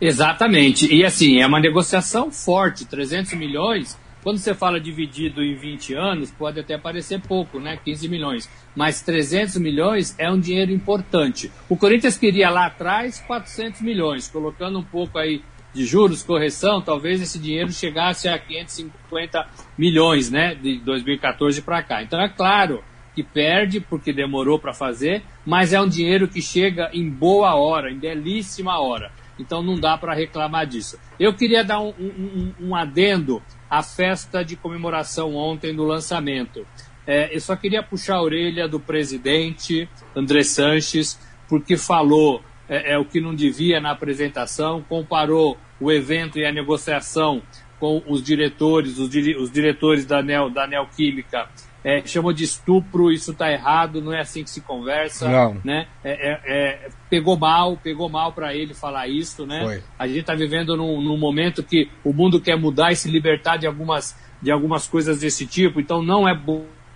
Exatamente. 0.00 0.92
E 0.92 1.04
assim, 1.04 1.40
é 1.40 1.46
uma 1.46 1.60
negociação 1.60 2.30
forte. 2.30 2.84
300 2.84 3.34
milhões 3.34 3.96
quando 4.22 4.38
você 4.38 4.54
fala 4.54 4.80
dividido 4.80 5.42
em 5.42 5.56
20 5.56 5.94
anos, 5.94 6.30
pode 6.30 6.60
até 6.60 6.78
parecer 6.78 7.20
pouco, 7.20 7.58
né? 7.58 7.76
15 7.84 8.08
milhões. 8.08 8.48
Mas 8.74 9.02
300 9.02 9.56
milhões 9.56 10.14
é 10.16 10.30
um 10.30 10.38
dinheiro 10.38 10.70
importante. 10.70 11.50
O 11.68 11.76
Corinthians 11.76 12.16
queria 12.16 12.48
lá 12.48 12.66
atrás 12.66 13.18
400 13.26 13.80
milhões, 13.80 14.28
colocando 14.28 14.78
um 14.78 14.84
pouco 14.84 15.18
aí 15.18 15.42
de 15.74 15.86
juros, 15.86 16.22
correção, 16.22 16.82
talvez 16.82 17.20
esse 17.20 17.38
dinheiro 17.38 17.72
chegasse 17.72 18.28
a 18.28 18.38
550 18.38 19.48
milhões, 19.76 20.30
né? 20.30 20.54
De 20.54 20.78
2014 20.78 21.62
para 21.62 21.82
cá. 21.82 22.02
Então 22.02 22.20
é 22.20 22.28
claro 22.28 22.82
que 23.14 23.22
perde 23.22 23.80
porque 23.80 24.12
demorou 24.12 24.58
para 24.58 24.72
fazer, 24.72 25.22
mas 25.44 25.72
é 25.72 25.80
um 25.80 25.88
dinheiro 25.88 26.28
que 26.28 26.40
chega 26.40 26.90
em 26.92 27.08
boa 27.08 27.54
hora, 27.54 27.90
em 27.90 27.98
belíssima 27.98 28.78
hora. 28.78 29.12
Então 29.38 29.62
não 29.62 29.78
dá 29.78 29.96
para 29.96 30.14
reclamar 30.14 30.66
disso. 30.66 30.98
Eu 31.18 31.34
queria 31.34 31.64
dar 31.64 31.80
um, 31.80 31.92
um, 31.98 32.52
um 32.60 32.76
adendo 32.76 33.42
à 33.68 33.82
festa 33.82 34.44
de 34.44 34.56
comemoração 34.56 35.34
ontem 35.34 35.74
do 35.74 35.84
lançamento. 35.84 36.66
É, 37.06 37.34
eu 37.34 37.40
só 37.40 37.56
queria 37.56 37.82
puxar 37.82 38.16
a 38.16 38.22
orelha 38.22 38.68
do 38.68 38.78
presidente 38.78 39.88
André 40.14 40.42
Sanches, 40.44 41.18
porque 41.48 41.76
falou 41.76 42.42
é, 42.72 42.94
é, 42.94 42.98
o 42.98 43.04
que 43.04 43.20
não 43.20 43.34
devia 43.34 43.78
na 43.80 43.90
apresentação, 43.90 44.82
comparou 44.88 45.58
o 45.78 45.92
evento 45.92 46.38
e 46.38 46.46
a 46.46 46.50
negociação 46.50 47.42
com 47.78 48.02
os 48.06 48.22
diretores, 48.22 48.98
os, 48.98 49.14
os 49.38 49.52
diretores 49.52 50.06
da, 50.06 50.22
Neo, 50.22 50.48
da 50.48 50.66
Neoquímica 50.66 51.50
é, 51.84 52.02
chamou 52.06 52.32
de 52.32 52.44
estupro, 52.44 53.12
isso 53.12 53.32
está 53.32 53.52
errado, 53.52 54.00
não 54.00 54.12
é 54.12 54.20
assim 54.20 54.42
que 54.42 54.48
se 54.48 54.62
conversa, 54.62 55.28
não. 55.28 55.60
né? 55.62 55.86
É, 56.02 56.30
é, 56.30 56.40
é 56.46 56.88
pegou 57.10 57.36
mal, 57.36 57.76
pegou 57.76 58.08
mal 58.08 58.32
para 58.32 58.54
ele 58.54 58.72
falar 58.72 59.06
isso, 59.06 59.44
né? 59.44 59.60
Foi. 59.62 59.82
A 59.98 60.06
gente 60.06 60.20
está 60.20 60.34
vivendo 60.34 60.74
num, 60.74 61.02
num, 61.02 61.18
momento 61.18 61.62
que 61.62 61.90
o 62.02 62.12
mundo 62.12 62.40
quer 62.40 62.56
mudar 62.56 62.92
e 62.92 62.96
se 62.96 63.10
libertar 63.10 63.58
de 63.58 63.66
algumas, 63.66 64.16
de 64.40 64.50
algumas 64.50 64.88
coisas 64.88 65.20
desse 65.20 65.46
tipo, 65.46 65.78
então 65.78 66.02
não 66.02 66.26
é 66.26 66.34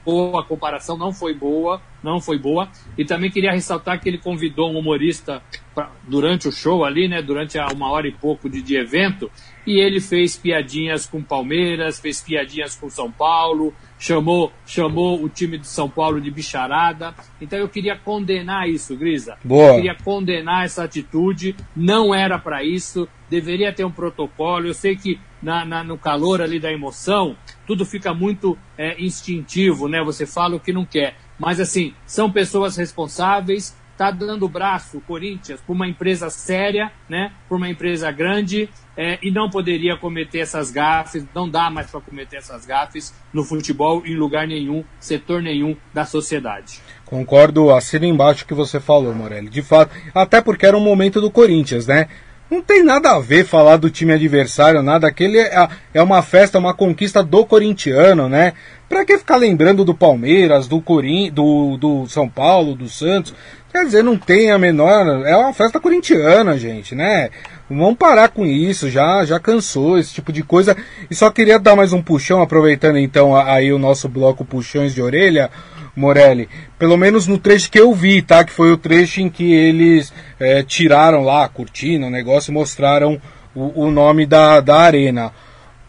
boa 0.06 0.40
a 0.40 0.44
comparação, 0.44 0.96
não 0.96 1.12
foi 1.12 1.34
boa, 1.34 1.82
não 2.00 2.20
foi 2.20 2.38
boa. 2.38 2.68
E 2.96 3.04
também 3.04 3.28
queria 3.28 3.50
ressaltar 3.50 4.00
que 4.00 4.08
ele 4.08 4.18
convidou 4.18 4.70
um 4.70 4.78
humorista 4.78 5.42
pra, 5.74 5.90
durante 6.06 6.46
o 6.46 6.52
show 6.52 6.84
ali, 6.84 7.08
né? 7.08 7.20
Durante 7.20 7.58
a 7.58 7.66
uma 7.66 7.90
hora 7.90 8.06
e 8.06 8.12
pouco 8.12 8.48
de, 8.48 8.62
de 8.62 8.76
evento, 8.76 9.28
e 9.66 9.80
ele 9.80 10.00
fez 10.00 10.36
piadinhas 10.36 11.06
com 11.06 11.20
Palmeiras, 11.20 11.98
fez 11.98 12.20
piadinhas 12.20 12.76
com 12.76 12.88
São 12.88 13.10
Paulo, 13.10 13.74
chamou, 13.98 14.52
chamou 14.64 15.20
o 15.20 15.28
time 15.28 15.58
de 15.58 15.66
São 15.66 15.90
Paulo 15.90 16.20
de 16.20 16.30
bicharada. 16.30 17.12
Então 17.40 17.58
eu 17.58 17.68
queria 17.68 17.96
condenar 17.96 18.68
isso, 18.68 18.96
Grisa. 18.96 19.36
Boa. 19.42 19.70
Eu 19.70 19.74
queria 19.76 19.96
condenar 19.96 20.64
essa 20.64 20.84
atitude. 20.84 21.56
Não 21.74 22.14
era 22.14 22.38
para 22.38 22.62
isso. 22.62 23.08
Deveria 23.28 23.72
ter 23.72 23.84
um 23.84 23.90
protocolo. 23.90 24.68
Eu 24.68 24.74
sei 24.74 24.94
que 24.94 25.18
na, 25.42 25.64
na, 25.64 25.84
no 25.84 25.98
calor 25.98 26.40
ali 26.40 26.58
da 26.58 26.72
emoção, 26.72 27.36
tudo 27.66 27.84
fica 27.84 28.14
muito 28.14 28.56
é, 28.76 29.00
instintivo, 29.02 29.88
né? 29.88 30.02
Você 30.02 30.26
fala 30.26 30.56
o 30.56 30.60
que 30.60 30.72
não 30.72 30.84
quer. 30.84 31.16
Mas 31.38 31.60
assim, 31.60 31.94
são 32.06 32.30
pessoas 32.30 32.76
responsáveis, 32.76 33.76
está 33.96 34.10
dando 34.10 34.44
o 34.44 34.48
braço, 34.48 34.98
o 34.98 35.00
Corinthians, 35.00 35.60
para 35.60 35.74
uma 35.74 35.88
empresa 35.88 36.28
séria, 36.28 36.92
né, 37.08 37.32
para 37.48 37.56
uma 37.56 37.68
empresa 37.68 38.10
grande, 38.12 38.68
é, 38.96 39.18
e 39.22 39.30
não 39.30 39.50
poderia 39.50 39.96
cometer 39.96 40.40
essas 40.40 40.70
gafes, 40.70 41.24
não 41.34 41.48
dá 41.48 41.70
mais 41.70 41.90
para 41.90 42.00
cometer 42.00 42.36
essas 42.36 42.64
gafes 42.64 43.14
no 43.32 43.42
futebol 43.42 44.06
em 44.06 44.14
lugar 44.14 44.46
nenhum, 44.46 44.84
setor 45.00 45.42
nenhum 45.42 45.76
da 45.92 46.04
sociedade. 46.04 46.80
Concordo, 47.04 47.70
assina 47.70 48.06
embaixo 48.06 48.44
o 48.44 48.46
que 48.46 48.54
você 48.54 48.80
falou, 48.80 49.14
Morelli. 49.14 49.48
De 49.48 49.62
fato, 49.62 49.94
até 50.14 50.40
porque 50.40 50.66
era 50.66 50.76
um 50.76 50.80
momento 50.80 51.20
do 51.20 51.30
Corinthians, 51.30 51.86
né? 51.86 52.08
Não 52.48 52.62
tem 52.62 52.84
nada 52.84 53.10
a 53.10 53.18
ver 53.18 53.44
falar 53.44 53.76
do 53.76 53.90
time 53.90 54.12
adversário, 54.12 54.80
nada. 54.80 55.08
Aquele 55.08 55.38
é, 55.38 55.68
é 55.92 56.00
uma 56.00 56.22
festa, 56.22 56.58
uma 56.58 56.72
conquista 56.72 57.22
do 57.22 57.44
corintiano, 57.44 58.28
né? 58.28 58.52
Pra 58.88 59.04
que 59.04 59.18
ficar 59.18 59.36
lembrando 59.36 59.84
do 59.84 59.92
Palmeiras, 59.92 60.68
do 60.68 60.80
Corim, 60.80 61.28
do, 61.30 61.76
do 61.76 62.06
São 62.06 62.28
Paulo, 62.28 62.76
do 62.76 62.88
Santos? 62.88 63.34
Quer 63.72 63.84
dizer, 63.84 64.04
não 64.04 64.16
tem 64.16 64.52
a 64.52 64.58
menor. 64.58 65.26
É 65.26 65.36
uma 65.36 65.52
festa 65.52 65.80
corintiana, 65.80 66.56
gente, 66.56 66.94
né? 66.94 67.30
Vamos 67.68 67.96
parar 67.96 68.28
com 68.28 68.46
isso, 68.46 68.88
já, 68.88 69.24
já 69.24 69.40
cansou 69.40 69.98
esse 69.98 70.14
tipo 70.14 70.32
de 70.32 70.44
coisa. 70.44 70.76
E 71.10 71.14
só 71.16 71.30
queria 71.30 71.58
dar 71.58 71.74
mais 71.74 71.92
um 71.92 72.00
puxão, 72.00 72.40
aproveitando 72.40 72.96
então 72.96 73.34
aí 73.34 73.72
o 73.72 73.78
nosso 73.78 74.08
bloco 74.08 74.44
Puxões 74.44 74.94
de 74.94 75.02
Orelha, 75.02 75.50
Morelli. 75.96 76.48
Pelo 76.78 76.96
menos 76.96 77.26
no 77.26 77.38
trecho 77.38 77.70
que 77.70 77.80
eu 77.80 77.92
vi, 77.94 78.20
tá? 78.20 78.44
Que 78.44 78.52
foi 78.52 78.70
o 78.70 78.76
trecho 78.76 79.20
em 79.20 79.30
que 79.30 79.52
eles 79.52 80.12
é, 80.38 80.62
tiraram 80.62 81.22
lá 81.22 81.44
a 81.44 81.48
cortina, 81.48 82.06
o 82.06 82.10
negócio 82.10 82.50
e 82.50 82.54
mostraram 82.54 83.20
o, 83.54 83.86
o 83.86 83.90
nome 83.90 84.26
da, 84.26 84.60
da 84.60 84.76
arena. 84.76 85.32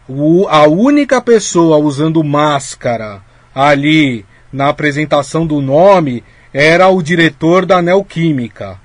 O, 0.08 0.48
a 0.48 0.66
única 0.66 1.20
pessoa 1.20 1.76
usando 1.76 2.24
máscara 2.24 3.20
ali 3.54 4.24
na 4.50 4.68
apresentação 4.68 5.46
do 5.46 5.60
nome 5.60 6.24
era 6.52 6.88
o 6.88 7.02
diretor 7.02 7.66
da 7.66 7.82
Neoquímica. 7.82 8.78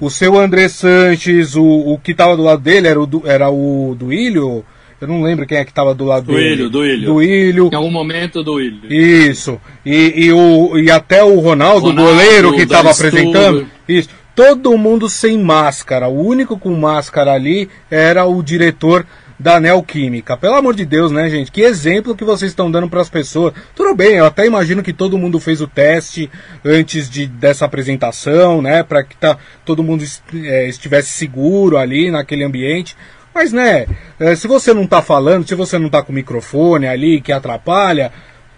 O 0.00 0.10
seu 0.10 0.38
André 0.38 0.68
Sanches, 0.68 1.54
o, 1.54 1.64
o 1.64 1.98
que 1.98 2.12
estava 2.12 2.36
do 2.36 2.42
lado 2.42 2.62
dele 2.62 2.88
era 2.88 3.00
o, 3.00 3.22
era 3.24 3.50
o 3.50 3.94
do 3.96 4.12
Ilho. 4.12 4.64
Eu 5.02 5.08
não 5.08 5.20
lembro 5.20 5.44
quem 5.44 5.58
é 5.58 5.64
que 5.64 5.72
estava 5.72 5.92
do 5.92 6.04
lado 6.04 6.26
do 6.26 6.34
dele. 6.34 6.52
Ilho, 6.52 6.70
do 6.70 6.86
Ilho. 6.86 7.06
Do 7.06 7.22
Ilho. 7.22 7.70
Em 7.72 7.74
algum 7.74 7.90
momento 7.90 8.40
do 8.44 8.60
Ilho. 8.60 8.86
Isso. 8.88 9.60
E, 9.84 10.26
e, 10.26 10.32
o, 10.32 10.78
e 10.78 10.92
até 10.92 11.24
o 11.24 11.40
Ronaldo, 11.40 11.88
o 11.88 11.92
goleiro 11.92 12.52
que 12.52 12.62
estava 12.62 12.92
apresentando. 12.92 13.66
Isso. 13.88 14.08
Todo 14.32 14.78
mundo 14.78 15.10
sem 15.10 15.36
máscara. 15.36 16.06
O 16.06 16.24
único 16.24 16.56
com 16.56 16.72
máscara 16.76 17.32
ali 17.32 17.68
era 17.90 18.24
o 18.26 18.40
diretor 18.44 19.04
da 19.36 19.58
Neoquímica. 19.58 20.36
Pelo 20.36 20.54
amor 20.54 20.72
de 20.72 20.84
Deus, 20.84 21.10
né, 21.10 21.28
gente? 21.28 21.50
Que 21.50 21.62
exemplo 21.62 22.14
que 22.14 22.24
vocês 22.24 22.52
estão 22.52 22.70
dando 22.70 22.88
para 22.88 23.00
as 23.00 23.10
pessoas. 23.10 23.52
Tudo 23.74 23.96
bem, 23.96 24.18
eu 24.18 24.24
até 24.24 24.46
imagino 24.46 24.84
que 24.84 24.92
todo 24.92 25.18
mundo 25.18 25.40
fez 25.40 25.60
o 25.60 25.66
teste 25.66 26.30
antes 26.64 27.10
de, 27.10 27.26
dessa 27.26 27.64
apresentação, 27.64 28.62
né? 28.62 28.84
Para 28.84 29.02
que 29.02 29.16
tá, 29.16 29.36
todo 29.64 29.82
mundo 29.82 30.04
é, 30.44 30.68
estivesse 30.68 31.10
seguro 31.10 31.76
ali 31.76 32.08
naquele 32.08 32.44
ambiente. 32.44 32.96
Mas, 33.34 33.52
né, 33.52 33.86
é, 34.20 34.34
se 34.34 34.46
você 34.46 34.74
não 34.74 34.86
tá 34.86 35.00
falando, 35.00 35.46
se 35.46 35.54
você 35.54 35.78
não 35.78 35.88
tá 35.88 36.02
com 36.02 36.12
o 36.12 36.14
microfone 36.14 36.86
ali 36.86 37.20
que 37.20 37.32
atrapalha, 37.32 38.12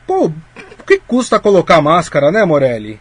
pô, 0.07 0.27
o 0.27 0.85
que 0.87 0.99
custa 0.99 1.39
colocar 1.39 1.81
máscara, 1.81 2.31
né, 2.33 2.45
Morelli? 2.45 3.01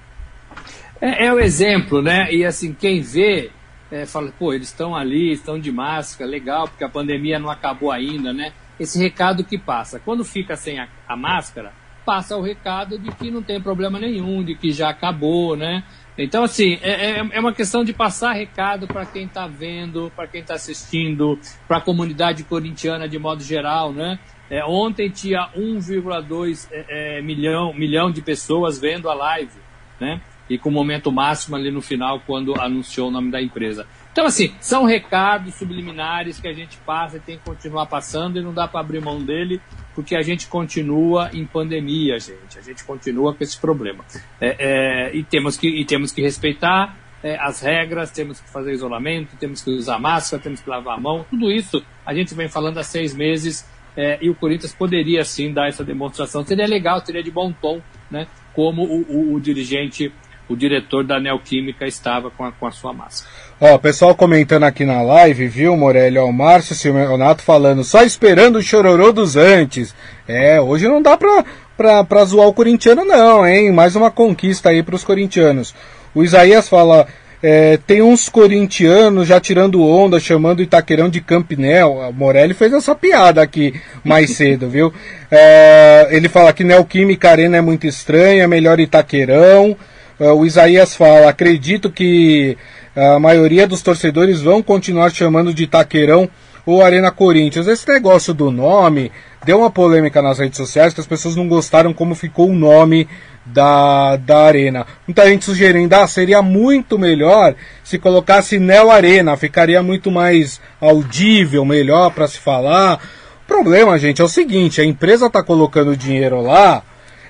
É, 1.02 1.26
é 1.26 1.34
o 1.34 1.40
exemplo, 1.40 2.02
né? 2.02 2.32
E 2.32 2.46
assim, 2.46 2.74
quem 2.74 3.02
vê 3.02 3.52
é, 3.92 4.06
fala, 4.06 4.32
pô, 4.40 4.54
eles 4.54 4.70
estão 4.70 4.96
ali, 4.96 5.34
estão 5.34 5.60
de 5.60 5.72
máscara, 5.72 6.30
legal, 6.30 6.68
porque 6.68 6.84
a 6.84 6.90
pandemia 6.90 7.38
não 7.38 7.50
acabou 7.50 7.92
ainda, 7.92 8.34
né? 8.34 8.54
Esse 8.80 8.98
recado 8.98 9.44
que 9.44 9.58
passa. 9.58 10.00
Quando 10.00 10.26
fica 10.26 10.56
sem 10.56 10.80
a, 10.80 10.88
a 11.08 11.16
máscara, 11.16 11.74
passa 12.06 12.36
o 12.36 12.42
recado 12.42 12.98
de 12.98 13.12
que 13.12 13.30
não 13.30 13.44
tem 13.44 13.62
problema 13.62 14.00
nenhum, 14.00 14.44
de 14.44 14.56
que 14.56 14.72
já 14.72 14.90
acabou, 14.90 15.56
né? 15.56 15.84
Então, 16.18 16.44
assim, 16.44 16.78
é, 16.82 17.12
é, 17.12 17.30
é 17.32 17.40
uma 17.40 17.54
questão 17.54 17.84
de 17.84 17.92
passar 17.92 18.34
recado 18.34 18.88
para 18.88 19.06
quem 19.06 19.26
está 19.26 19.48
vendo, 19.48 20.12
para 20.16 20.28
quem 20.28 20.42
está 20.42 20.54
assistindo, 20.54 21.40
para 21.68 21.78
a 21.78 21.82
comunidade 21.82 22.44
corintiana 22.44 23.10
de 23.10 23.18
modo 23.18 23.42
geral, 23.44 23.92
né? 23.92 24.20
É, 24.50 24.64
ontem 24.64 25.10
tinha 25.10 25.50
1,2 25.58 26.68
é, 26.72 27.18
é, 27.18 27.22
milhão, 27.22 27.74
milhão 27.74 28.12
de 28.12 28.22
pessoas 28.22 28.80
vendo 28.80 29.10
a 29.10 29.14
live, 29.14 29.58
né? 30.00 30.22
e 30.50 30.58
com 30.58 30.70
o 30.70 30.72
momento 30.72 31.12
máximo 31.12 31.56
ali 31.56 31.72
no 31.72 31.82
final, 31.82 32.20
quando 32.26 32.60
anunciou 32.60 33.08
o 33.08 33.12
nome 33.12 33.32
da 33.32 33.42
empresa. 33.42 33.88
Então, 34.14 34.28
assim, 34.28 34.54
são 34.62 34.86
recados 34.86 35.56
subliminares 35.56 36.40
que 36.40 36.48
a 36.48 36.54
gente 36.54 36.78
passa 36.86 37.18
e 37.18 37.20
tem 37.20 37.36
que 37.36 37.44
continuar 37.44 37.88
passando 37.88 38.38
e 38.38 38.44
não 38.44 38.54
dá 38.54 38.68
para 38.68 38.80
abrir 38.80 39.02
mão 39.02 39.20
dele, 39.20 39.60
porque 39.96 40.16
a 40.16 40.22
gente 40.22 40.48
continua 40.48 41.32
em 41.34 41.44
pandemia, 41.44 42.20
gente. 42.20 42.60
A 42.60 42.62
gente 42.62 42.84
continua 42.84 43.34
com 43.34 43.44
esse 43.44 43.58
problema. 43.60 44.06
É, 44.40 44.56
é, 44.60 45.16
e, 45.16 45.24
temos 45.24 45.58
que, 45.58 45.68
e 45.68 45.84
temos 45.84 46.12
que 46.12 46.22
respeitar 46.22 46.96
é, 47.24 47.38
as 47.40 47.60
regras, 47.62 48.12
temos 48.12 48.40
que 48.40 48.48
fazer 48.52 48.72
isolamento, 48.74 49.36
temos 49.38 49.64
que 49.64 49.72
usar 49.72 49.98
máscara, 49.98 50.44
temos 50.44 50.62
que 50.62 50.70
lavar 50.70 50.96
a 50.96 51.02
mão. 51.02 51.26
Tudo 51.28 51.52
isso 51.52 51.84
a 52.06 52.14
gente 52.14 52.36
vem 52.36 52.48
falando 52.48 52.78
há 52.78 52.84
seis 52.84 53.16
meses 53.16 53.68
é, 53.98 54.20
e 54.22 54.30
o 54.30 54.36
Corinthians 54.36 54.74
poderia 54.74 55.26
sim 55.26 55.52
dar 55.52 55.68
essa 55.68 55.84
demonstração. 55.84 56.46
Seria 56.46 56.68
legal, 56.68 57.04
seria 57.04 57.24
de 57.24 57.32
bom 57.32 57.52
tom, 57.52 57.82
né? 58.12 58.28
Como 58.54 58.84
o, 58.84 59.02
o, 59.02 59.34
o 59.34 59.42
dirigente 59.42 60.14
o 60.50 60.56
diretor 60.56 61.04
da 61.04 61.20
Neoquímica 61.20 61.86
estava 61.88 62.30
com 62.30 62.44
a, 62.44 62.52
com 62.52 62.68
a 62.68 62.72
sua 62.72 62.94
máscara. 62.94 63.32
Ó, 63.60 63.78
pessoal 63.78 64.14
comentando 64.14 64.64
aqui 64.64 64.86
na 64.86 65.02
live, 65.02 65.48
viu, 65.48 65.76
Morelli? 65.76 66.18
Ó, 66.18 66.26
o 66.26 66.34
Márcio 66.34 66.76
Silvionato 66.76 67.42
falando, 67.42 67.84
só 67.84 68.04
esperando 68.04 68.58
o 68.58 68.62
chororô 68.62 69.12
dos 69.12 69.36
antes. 69.36 69.96
É, 70.28 70.60
hoje 70.60 70.88
não 70.88 71.02
dá 71.02 71.16
pra, 71.16 71.46
pra, 71.78 72.04
pra 72.04 72.26
zoar 72.26 72.48
o 72.48 72.54
corintiano 72.54 73.06
não, 73.06 73.48
hein? 73.48 73.72
Mais 73.72 73.96
uma 73.96 74.12
conquista 74.12 74.70
aí 74.70 74.84
pros 74.84 75.04
corintianos. 75.04 75.74
O 76.14 76.24
Isaías 76.24 76.68
fala, 76.68 77.08
é, 77.42 77.78
tem 77.78 78.02
uns 78.02 78.30
corintianos 78.30 79.28
já 79.28 79.38
tirando 79.38 79.86
onda, 79.86 80.18
chamando 80.18 80.60
o 80.60 80.64
Itaquerão 80.64 81.10
de 81.10 81.20
Campinel. 81.20 81.92
O 82.10 82.14
Morelli 82.14 82.54
fez 82.54 82.72
essa 82.72 82.96
piada 82.96 83.42
aqui 83.42 83.74
mais 84.04 84.32
cedo, 84.38 84.70
viu? 84.70 84.94
É, 85.30 86.08
ele 86.12 86.30
fala 86.30 86.54
que 86.54 86.64
Neoquímica 86.64 87.30
Arena 87.30 87.58
é 87.58 87.62
muito 87.62 87.86
estranha, 87.86 88.48
melhor 88.48 88.80
Itaquerão. 88.80 89.76
Uh, 90.20 90.34
o 90.34 90.46
Isaías 90.46 90.96
fala: 90.96 91.30
acredito 91.30 91.90
que 91.90 92.58
a 92.96 93.20
maioria 93.20 93.68
dos 93.68 93.82
torcedores 93.82 94.42
vão 94.42 94.62
continuar 94.62 95.12
chamando 95.12 95.54
de 95.54 95.66
Taqueirão 95.68 96.30
ou 96.66 96.84
Arena 96.84 97.12
Corinthians. 97.12 97.68
Esse 97.68 97.88
negócio 97.88 98.34
do 98.34 98.52
nome 98.52 99.12
deu 99.46 99.60
uma 99.60 99.72
polêmica 99.72 100.22
nas 100.22 100.40
redes 100.40 100.58
sociais 100.58 100.94
que 100.94 101.02
as 101.02 101.08
pessoas 101.08 101.36
não 101.36 101.48
gostaram 101.48 101.94
como 101.94 102.16
ficou 102.16 102.50
o 102.50 102.56
nome 102.56 103.08
da, 103.46 104.16
da 104.16 104.44
arena. 104.44 104.86
Muita 105.08 105.28
gente 105.28 105.44
sugerindo, 105.44 105.94
ah, 105.96 106.08
seria 106.08 106.42
muito 106.42 106.98
melhor 106.98 107.56
se 107.84 108.00
colocasse 108.00 108.60
Neo 108.60 108.90
Arena, 108.90 109.36
ficaria 109.36 109.84
muito 109.84 110.10
mais 110.10 110.62
audível, 110.80 111.66
melhor 111.66 112.12
para 112.12 112.28
se 112.28 112.40
falar. 112.40 113.00
O 113.44 113.48
problema, 113.48 114.00
gente, 114.00 114.22
é 114.22 114.24
o 114.24 114.30
seguinte, 114.30 114.80
a 114.80 114.86
empresa 114.86 115.26
está 115.26 115.44
colocando 115.44 115.98
dinheiro 115.98 116.42
lá, 116.42 116.82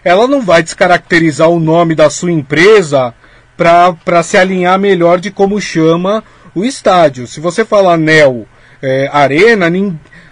ela 0.04 0.28
não 0.28 0.42
vai 0.42 0.62
descaracterizar 0.62 1.50
o 1.50 1.60
nome 1.60 1.96
da 1.96 2.10
sua 2.10 2.32
empresa 2.32 3.14
para 3.56 4.24
se 4.24 4.38
alinhar 4.38 4.78
melhor 4.80 5.20
de 5.20 5.32
como 5.32 5.62
chama 5.62 6.24
o 6.54 6.66
estádio. 6.66 7.28
Se 7.28 7.40
você 7.40 7.64
falar 7.64 7.98
Neo 7.98 8.48
é, 8.82 9.10
Arena, 9.12 9.68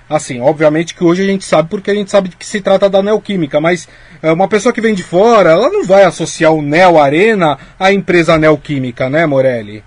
assim, 0.09 0.41
obviamente 0.41 0.93
que 0.93 1.03
hoje 1.03 1.23
a 1.23 1.25
gente 1.25 1.45
sabe 1.45 1.69
porque 1.69 1.89
a 1.89 1.95
gente 1.95 2.11
sabe 2.11 2.29
de 2.29 2.35
que 2.35 2.45
se 2.45 2.61
trata 2.61 2.89
da 2.89 3.01
Neoquímica, 3.01 3.61
mas 3.61 3.87
é, 4.21 4.31
uma 4.31 4.47
pessoa 4.47 4.73
que 4.73 4.81
vem 4.81 4.93
de 4.93 5.03
fora, 5.03 5.51
ela 5.51 5.69
não 5.69 5.85
vai 5.85 6.03
associar 6.03 6.51
o 6.51 6.61
Neo 6.61 6.99
Arena 6.99 7.57
à 7.79 7.93
empresa 7.93 8.37
Neoquímica, 8.37 9.09
né, 9.09 9.25
Morelli? 9.25 9.83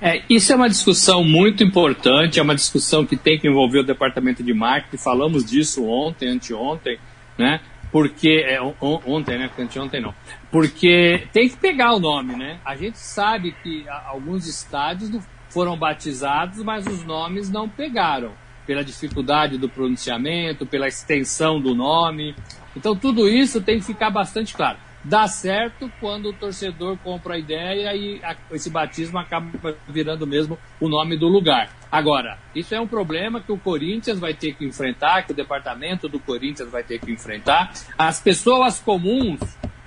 É, 0.00 0.22
isso 0.28 0.52
é 0.52 0.56
uma 0.56 0.68
discussão 0.68 1.24
muito 1.24 1.64
importante, 1.64 2.38
é 2.38 2.42
uma 2.42 2.54
discussão 2.54 3.04
que 3.04 3.16
tem 3.16 3.38
que 3.38 3.48
envolver 3.48 3.80
o 3.80 3.84
departamento 3.84 4.42
de 4.42 4.52
marketing, 4.52 4.98
falamos 4.98 5.44
disso 5.44 5.86
ontem, 5.86 6.28
anteontem, 6.28 6.98
né? 7.38 7.60
Porque 7.90 8.44
é, 8.46 8.60
ontem, 8.80 9.38
né? 9.38 9.50
Anteontem 9.58 10.00
não. 10.00 10.14
Porque 10.50 11.26
tem 11.32 11.48
que 11.48 11.56
pegar 11.56 11.94
o 11.94 12.00
nome, 12.00 12.36
né? 12.36 12.58
A 12.64 12.76
gente 12.76 12.98
sabe 12.98 13.52
que 13.62 13.84
alguns 13.88 14.46
estádios 14.46 15.10
foram 15.48 15.76
batizados, 15.76 16.62
mas 16.62 16.86
os 16.86 17.04
nomes 17.04 17.50
não 17.50 17.68
pegaram 17.68 18.32
pela 18.66 18.84
dificuldade 18.84 19.56
do 19.56 19.68
pronunciamento, 19.68 20.66
pela 20.66 20.88
extensão 20.88 21.60
do 21.60 21.74
nome. 21.74 22.34
Então 22.76 22.96
tudo 22.96 23.28
isso 23.28 23.62
tem 23.62 23.78
que 23.78 23.84
ficar 23.84 24.10
bastante 24.10 24.54
claro. 24.54 24.78
Dá 25.08 25.28
certo 25.28 25.88
quando 26.00 26.30
o 26.30 26.32
torcedor 26.32 26.98
compra 26.98 27.34
a 27.34 27.38
ideia 27.38 27.94
e 27.94 28.20
esse 28.50 28.68
batismo 28.68 29.18
acaba 29.20 29.46
virando 29.88 30.26
mesmo 30.26 30.58
o 30.80 30.88
nome 30.88 31.16
do 31.16 31.28
lugar. 31.28 31.70
Agora, 31.92 32.38
isso 32.52 32.74
é 32.74 32.80
um 32.80 32.88
problema 32.88 33.40
que 33.40 33.52
o 33.52 33.56
Corinthians 33.56 34.18
vai 34.18 34.34
ter 34.34 34.54
que 34.54 34.64
enfrentar, 34.64 35.22
que 35.22 35.30
o 35.30 35.34
departamento 35.34 36.08
do 36.08 36.18
Corinthians 36.18 36.68
vai 36.72 36.82
ter 36.82 36.98
que 36.98 37.12
enfrentar. 37.12 37.72
As 37.96 38.18
pessoas 38.18 38.80
comuns, 38.80 39.38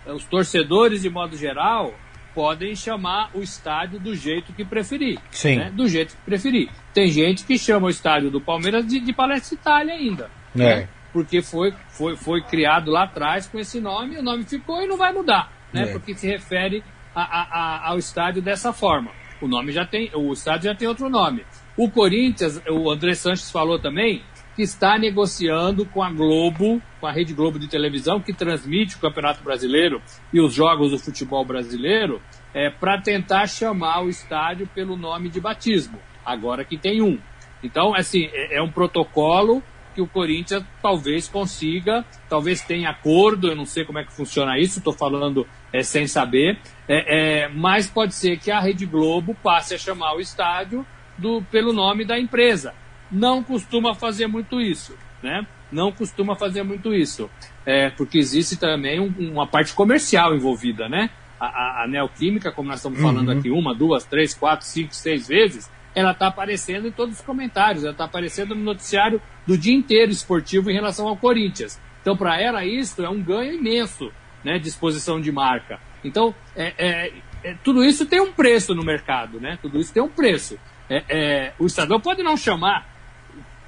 os 0.06 0.24
torcedores 0.24 1.02
de 1.02 1.10
modo 1.10 1.36
geral, 1.36 1.94
podem 2.34 2.74
chamar 2.74 3.30
o 3.34 3.42
estádio 3.42 4.00
do 4.00 4.16
jeito 4.16 4.54
que 4.54 4.64
preferir. 4.64 5.20
Sim. 5.32 5.58
Né? 5.58 5.70
Do 5.70 5.86
jeito 5.86 6.16
que 6.16 6.22
preferir. 6.22 6.70
Tem 6.94 7.10
gente 7.10 7.44
que 7.44 7.58
chama 7.58 7.88
o 7.88 7.90
estádio 7.90 8.32
do 8.32 8.40
Palmeiras 8.40 8.88
de, 8.88 9.02
de 9.02 9.12
Palestra 9.12 9.56
Itália 9.56 9.96
ainda. 9.96 10.32
É. 10.56 10.58
Né? 10.58 10.90
Porque 11.12 11.42
foi, 11.42 11.74
foi, 11.90 12.16
foi 12.16 12.42
criado 12.42 12.92
lá 12.92 13.04
atrás 13.04 13.48
com 13.48 13.60
esse 13.60 13.80
nome, 13.80 14.18
o 14.18 14.24
nome 14.24 14.44
ficou 14.44 14.82
e 14.82 14.88
não 14.88 14.98
vai 14.98 15.12
mudar. 15.12 15.52
Né? 15.74 15.84
É. 15.84 15.86
Porque 15.92 16.14
se 16.14 16.28
refere 16.28 16.84
a, 17.16 17.22
a, 17.22 17.42
a, 17.42 17.90
ao 17.90 17.98
estádio 17.98 18.42
dessa 18.42 18.72
forma. 18.72 19.12
O 19.42 19.48
nome 19.48 19.72
já 19.72 19.86
tem, 19.86 20.12
o 20.14 20.32
estádio 20.34 20.66
já 20.66 20.76
tem 20.76 20.88
outro 20.88 21.10
nome. 21.10 21.46
O 21.78 21.90
Corinthians, 21.90 22.62
o 22.70 22.92
André 22.92 23.14
Sanches 23.14 23.50
falou 23.50 23.80
também 23.80 24.22
que 24.60 24.64
está 24.64 24.98
negociando 24.98 25.86
com 25.86 26.04
a 26.04 26.12
Globo, 26.12 26.82
com 27.00 27.08
a 27.08 27.12
Rede 27.14 27.34
Globo 27.34 27.58
de 27.58 27.70
televisão, 27.70 28.20
que 28.20 28.34
transmite 28.34 28.98
o 28.98 29.00
Campeonato 29.00 29.42
Brasileiro 29.42 30.02
e 30.34 30.42
os 30.42 30.54
jogos 30.54 30.92
do 30.92 31.00
futebol 31.00 31.46
brasileiro, 31.46 32.22
é, 32.54 32.70
para 32.70 33.00
tentar 33.00 33.48
chamar 33.48 34.04
o 34.04 34.10
estádio 34.10 34.68
pelo 34.68 34.98
nome 34.98 35.30
de 35.30 35.40
batismo. 35.40 35.98
agora 36.26 36.66
que 36.66 36.78
tem 36.78 37.02
um. 37.02 37.18
Então, 37.64 37.96
assim, 37.96 38.30
é, 38.34 38.58
é 38.58 38.62
um 38.62 38.70
protocolo 38.70 39.64
que 39.94 40.02
o 40.02 40.08
Corinthians 40.08 40.64
talvez 40.82 41.28
consiga, 41.28 42.06
talvez 42.30 42.62
tenha 42.62 42.90
acordo, 42.90 43.48
eu 43.48 43.56
não 43.56 43.66
sei 43.66 43.84
como 43.86 44.00
é 44.00 44.04
que 44.04 44.14
funciona 44.14 44.58
isso, 44.60 44.80
estou 44.80 44.94
falando 44.94 45.48
é, 45.74 45.84
sem 45.84 46.08
saber, 46.08 46.60
é, 46.88 47.44
é, 47.44 47.48
mas 47.50 47.90
pode 47.90 48.14
ser 48.16 48.38
que 48.38 48.52
a 48.52 48.60
Rede 48.60 48.86
Globo 48.86 49.36
passe 49.44 49.74
a 49.74 49.78
chamar 49.78 50.16
o 50.16 50.20
estádio 50.20 50.86
do, 51.18 51.42
pelo 51.52 51.74
nome 51.74 52.06
da 52.06 52.20
empresa. 52.20 52.74
Não 53.12 53.44
costuma 53.44 53.94
fazer 53.96 54.28
muito 54.28 54.62
isso, 54.62 54.96
né? 55.22 55.46
Não 55.72 55.92
costuma 55.92 56.36
fazer 56.36 56.64
muito 56.64 56.94
isso, 56.94 57.30
é, 57.66 57.90
porque 57.92 58.18
existe 58.18 58.58
também 58.58 59.00
um, 59.00 59.14
uma 59.32 59.46
parte 59.46 59.74
comercial 59.74 60.36
envolvida, 60.36 60.88
né? 60.90 61.10
A, 61.40 61.46
a, 61.46 61.84
a 61.84 61.88
Neoquímica, 61.88 62.52
como 62.52 62.70
nós 62.70 62.80
estamos 62.80 63.00
falando 63.00 63.32
uhum. 63.32 63.40
aqui, 63.40 63.50
uma, 63.50 63.74
duas, 63.74 64.04
três, 64.04 64.34
quatro, 64.34 64.66
cinco, 64.66 64.94
seis 64.94 65.28
vezes, 65.28 65.70
ela 66.00 66.12
está 66.12 66.28
aparecendo 66.28 66.88
em 66.88 66.92
todos 66.92 67.20
os 67.20 67.22
comentários, 67.22 67.84
ela 67.84 67.92
está 67.92 68.06
aparecendo 68.06 68.56
no 68.56 68.64
noticiário 68.64 69.22
do 69.46 69.58
dia 69.58 69.76
inteiro 69.76 70.12
esportivo 70.12 70.72
em 70.72 70.74
relação 70.74 71.08
ao 71.08 71.18
Corinthians. 71.18 71.80
Então, 72.02 72.16
para 72.16 72.40
ela, 72.40 72.64
isso 72.64 73.04
é 73.04 73.10
um 73.10 73.22
ganho 73.22 73.54
imenso 73.54 74.10
né, 74.44 74.58
de 74.58 74.70
exposição 74.70 75.20
de 75.20 75.30
marca. 75.30 75.78
Então, 76.02 76.34
é, 76.56 76.74
é, 76.78 77.14
é, 77.44 77.56
tudo 77.62 77.84
isso 77.84 78.06
tem 78.06 78.22
um 78.22 78.32
preço 78.32 78.74
no 78.74 78.82
mercado, 78.82 79.42
né? 79.42 79.60
Tudo 79.62 79.78
isso 79.78 79.94
tem 79.94 80.02
um 80.02 80.08
preço. 80.08 80.58
É, 80.90 81.04
é, 81.10 81.54
o 81.60 81.66
Estadão 81.66 82.00
pode 82.00 82.24
não 82.24 82.38
chamar 82.38 82.88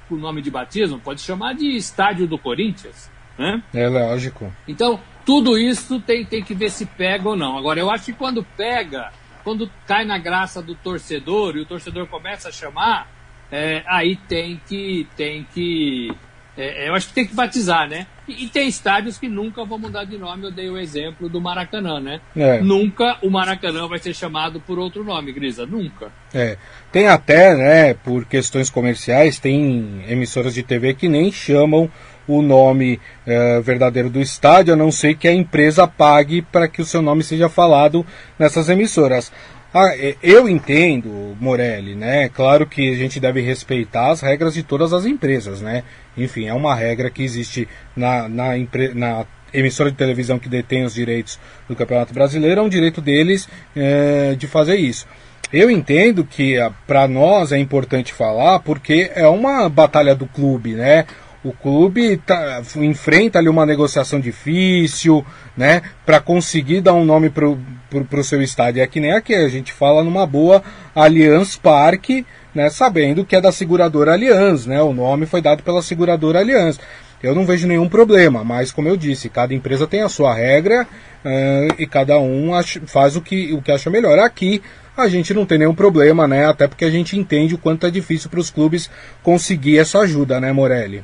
o 0.08 0.16
nome 0.16 0.40
de 0.40 0.50
batismo, 0.50 0.98
pode 0.98 1.20
chamar 1.20 1.54
de 1.54 1.76
Estádio 1.76 2.26
do 2.26 2.38
Corinthians, 2.38 3.10
né? 3.38 3.62
É 3.74 3.86
lógico. 3.88 4.50
Então, 4.66 4.98
tudo 5.26 5.58
isso 5.58 6.00
tem, 6.00 6.24
tem 6.24 6.42
que 6.42 6.54
ver 6.54 6.70
se 6.70 6.86
pega 6.86 7.28
ou 7.28 7.36
não. 7.36 7.58
Agora, 7.58 7.78
eu 7.78 7.90
acho 7.90 8.06
que 8.06 8.12
quando 8.14 8.42
pega, 8.56 9.12
quando 9.42 9.70
cai 9.86 10.04
na 10.04 10.18
graça 10.18 10.62
do 10.62 10.74
torcedor 10.74 11.56
e 11.56 11.60
o 11.60 11.66
torcedor 11.66 12.06
começa 12.06 12.48
a 12.48 12.52
chamar, 12.52 13.10
é, 13.50 13.82
aí 13.86 14.16
tem 14.16 14.60
que, 14.66 15.06
tem 15.16 15.46
que 15.52 16.10
é, 16.56 16.84
é, 16.84 16.88
eu 16.88 16.94
acho 16.94 17.08
que 17.08 17.14
tem 17.14 17.26
que 17.26 17.34
batizar, 17.34 17.88
né? 17.88 18.06
E, 18.28 18.44
e, 18.44 18.48
tem 18.48 18.68
estádios 18.68 19.16
que 19.16 19.26
nunca 19.26 19.64
vão 19.64 19.78
mudar 19.78 20.04
de 20.04 20.18
nome. 20.18 20.44
Eu 20.44 20.50
dei 20.50 20.68
o 20.68 20.76
exemplo 20.76 21.28
do 21.28 21.40
Maracanã, 21.40 21.98
né? 21.98 22.20
É. 22.36 22.60
Nunca 22.60 23.16
o 23.22 23.30
Maracanã 23.30 23.88
vai 23.88 23.98
ser 23.98 24.14
chamado 24.14 24.60
por 24.60 24.78
outro 24.78 25.02
nome, 25.02 25.32
Grisa. 25.32 25.64
Nunca. 25.64 26.12
É. 26.32 26.58
Tem 26.90 27.08
até, 27.08 27.56
né, 27.56 27.94
por 27.94 28.26
questões 28.26 28.68
comerciais, 28.68 29.38
tem 29.38 30.04
emissoras 30.06 30.52
de 30.52 30.62
TV 30.62 30.92
que 30.92 31.08
nem 31.08 31.32
chamam 31.32 31.90
o 32.26 32.42
nome 32.42 33.00
é, 33.26 33.60
verdadeiro 33.60 34.10
do 34.10 34.20
estádio, 34.20 34.74
a 34.74 34.76
não 34.76 34.90
ser 34.90 35.14
que 35.16 35.28
a 35.28 35.32
empresa 35.32 35.86
pague 35.86 36.42
para 36.42 36.68
que 36.68 36.82
o 36.82 36.84
seu 36.84 37.02
nome 37.02 37.22
seja 37.22 37.48
falado 37.48 38.04
nessas 38.38 38.68
emissoras. 38.68 39.32
Ah, 39.74 39.94
eu 40.22 40.46
entendo, 40.46 41.34
Morelli, 41.40 41.94
né? 41.94 42.28
Claro 42.28 42.66
que 42.66 42.92
a 42.92 42.94
gente 42.94 43.18
deve 43.18 43.40
respeitar 43.40 44.10
as 44.10 44.20
regras 44.20 44.52
de 44.52 44.62
todas 44.62 44.92
as 44.92 45.06
empresas, 45.06 45.62
né? 45.62 45.82
Enfim, 46.14 46.46
é 46.46 46.52
uma 46.52 46.74
regra 46.74 47.08
que 47.08 47.22
existe 47.22 47.66
na, 47.96 48.28
na, 48.28 48.52
na 48.94 49.26
emissora 49.52 49.90
de 49.90 49.96
televisão 49.96 50.38
que 50.38 50.48
detém 50.48 50.84
os 50.84 50.92
direitos 50.92 51.38
do 51.66 51.74
Campeonato 51.74 52.12
Brasileiro, 52.12 52.60
é 52.60 52.64
um 52.64 52.68
direito 52.68 53.00
deles 53.00 53.48
é, 53.74 54.34
de 54.36 54.46
fazer 54.46 54.76
isso. 54.76 55.06
Eu 55.52 55.70
entendo 55.70 56.24
que 56.24 56.58
ah, 56.58 56.72
para 56.86 57.06
nós 57.06 57.52
é 57.52 57.58
importante 57.58 58.12
falar 58.12 58.60
porque 58.60 59.10
é 59.14 59.28
uma 59.28 59.68
batalha 59.68 60.14
do 60.14 60.26
clube, 60.26 60.72
né? 60.72 61.06
O 61.44 61.52
clube 61.52 62.18
tá, 62.18 62.62
enfrenta 62.76 63.38
ali 63.38 63.48
uma 63.48 63.66
negociação 63.66 64.20
difícil, 64.20 65.26
né? 65.56 65.82
Para 66.06 66.20
conseguir 66.20 66.80
dar 66.80 66.94
um 66.94 67.04
nome 67.04 67.30
para 67.30 67.48
o 67.48 68.24
seu 68.24 68.40
estádio. 68.40 68.80
É 68.80 68.86
que 68.86 69.00
nem 69.00 69.12
aqui, 69.12 69.34
a 69.34 69.48
gente 69.48 69.72
fala 69.72 70.04
numa 70.04 70.24
boa 70.24 70.62
Allianz 70.94 71.56
Parque, 71.56 72.24
né? 72.54 72.70
Sabendo 72.70 73.24
que 73.24 73.34
é 73.34 73.40
da 73.40 73.50
seguradora 73.50 74.12
Allianz, 74.12 74.66
né? 74.66 74.80
O 74.82 74.92
nome 74.92 75.26
foi 75.26 75.42
dado 75.42 75.64
pela 75.64 75.82
seguradora 75.82 76.38
Allianz. 76.38 76.78
Eu 77.20 77.34
não 77.34 77.44
vejo 77.44 77.66
nenhum 77.66 77.88
problema, 77.88 78.44
mas 78.44 78.72
como 78.72 78.88
eu 78.88 78.96
disse, 78.96 79.28
cada 79.28 79.54
empresa 79.54 79.86
tem 79.86 80.02
a 80.02 80.08
sua 80.08 80.34
regra 80.34 80.86
uh, 81.24 81.74
e 81.78 81.86
cada 81.86 82.18
um 82.18 82.52
acha, 82.52 82.80
faz 82.86 83.14
o 83.14 83.20
que, 83.20 83.52
o 83.52 83.62
que 83.62 83.70
acha 83.70 83.88
melhor. 83.88 84.18
Aqui 84.18 84.60
a 84.96 85.08
gente 85.08 85.32
não 85.32 85.46
tem 85.46 85.58
nenhum 85.58 85.74
problema, 85.74 86.28
né? 86.28 86.46
Até 86.46 86.68
porque 86.68 86.84
a 86.84 86.90
gente 86.90 87.18
entende 87.18 87.54
o 87.54 87.58
quanto 87.58 87.86
é 87.86 87.90
difícil 87.90 88.28
para 88.28 88.40
os 88.40 88.50
clubes 88.50 88.90
conseguir 89.22 89.78
essa 89.78 90.00
ajuda, 90.00 90.40
né, 90.40 90.52
Morelli? 90.52 91.02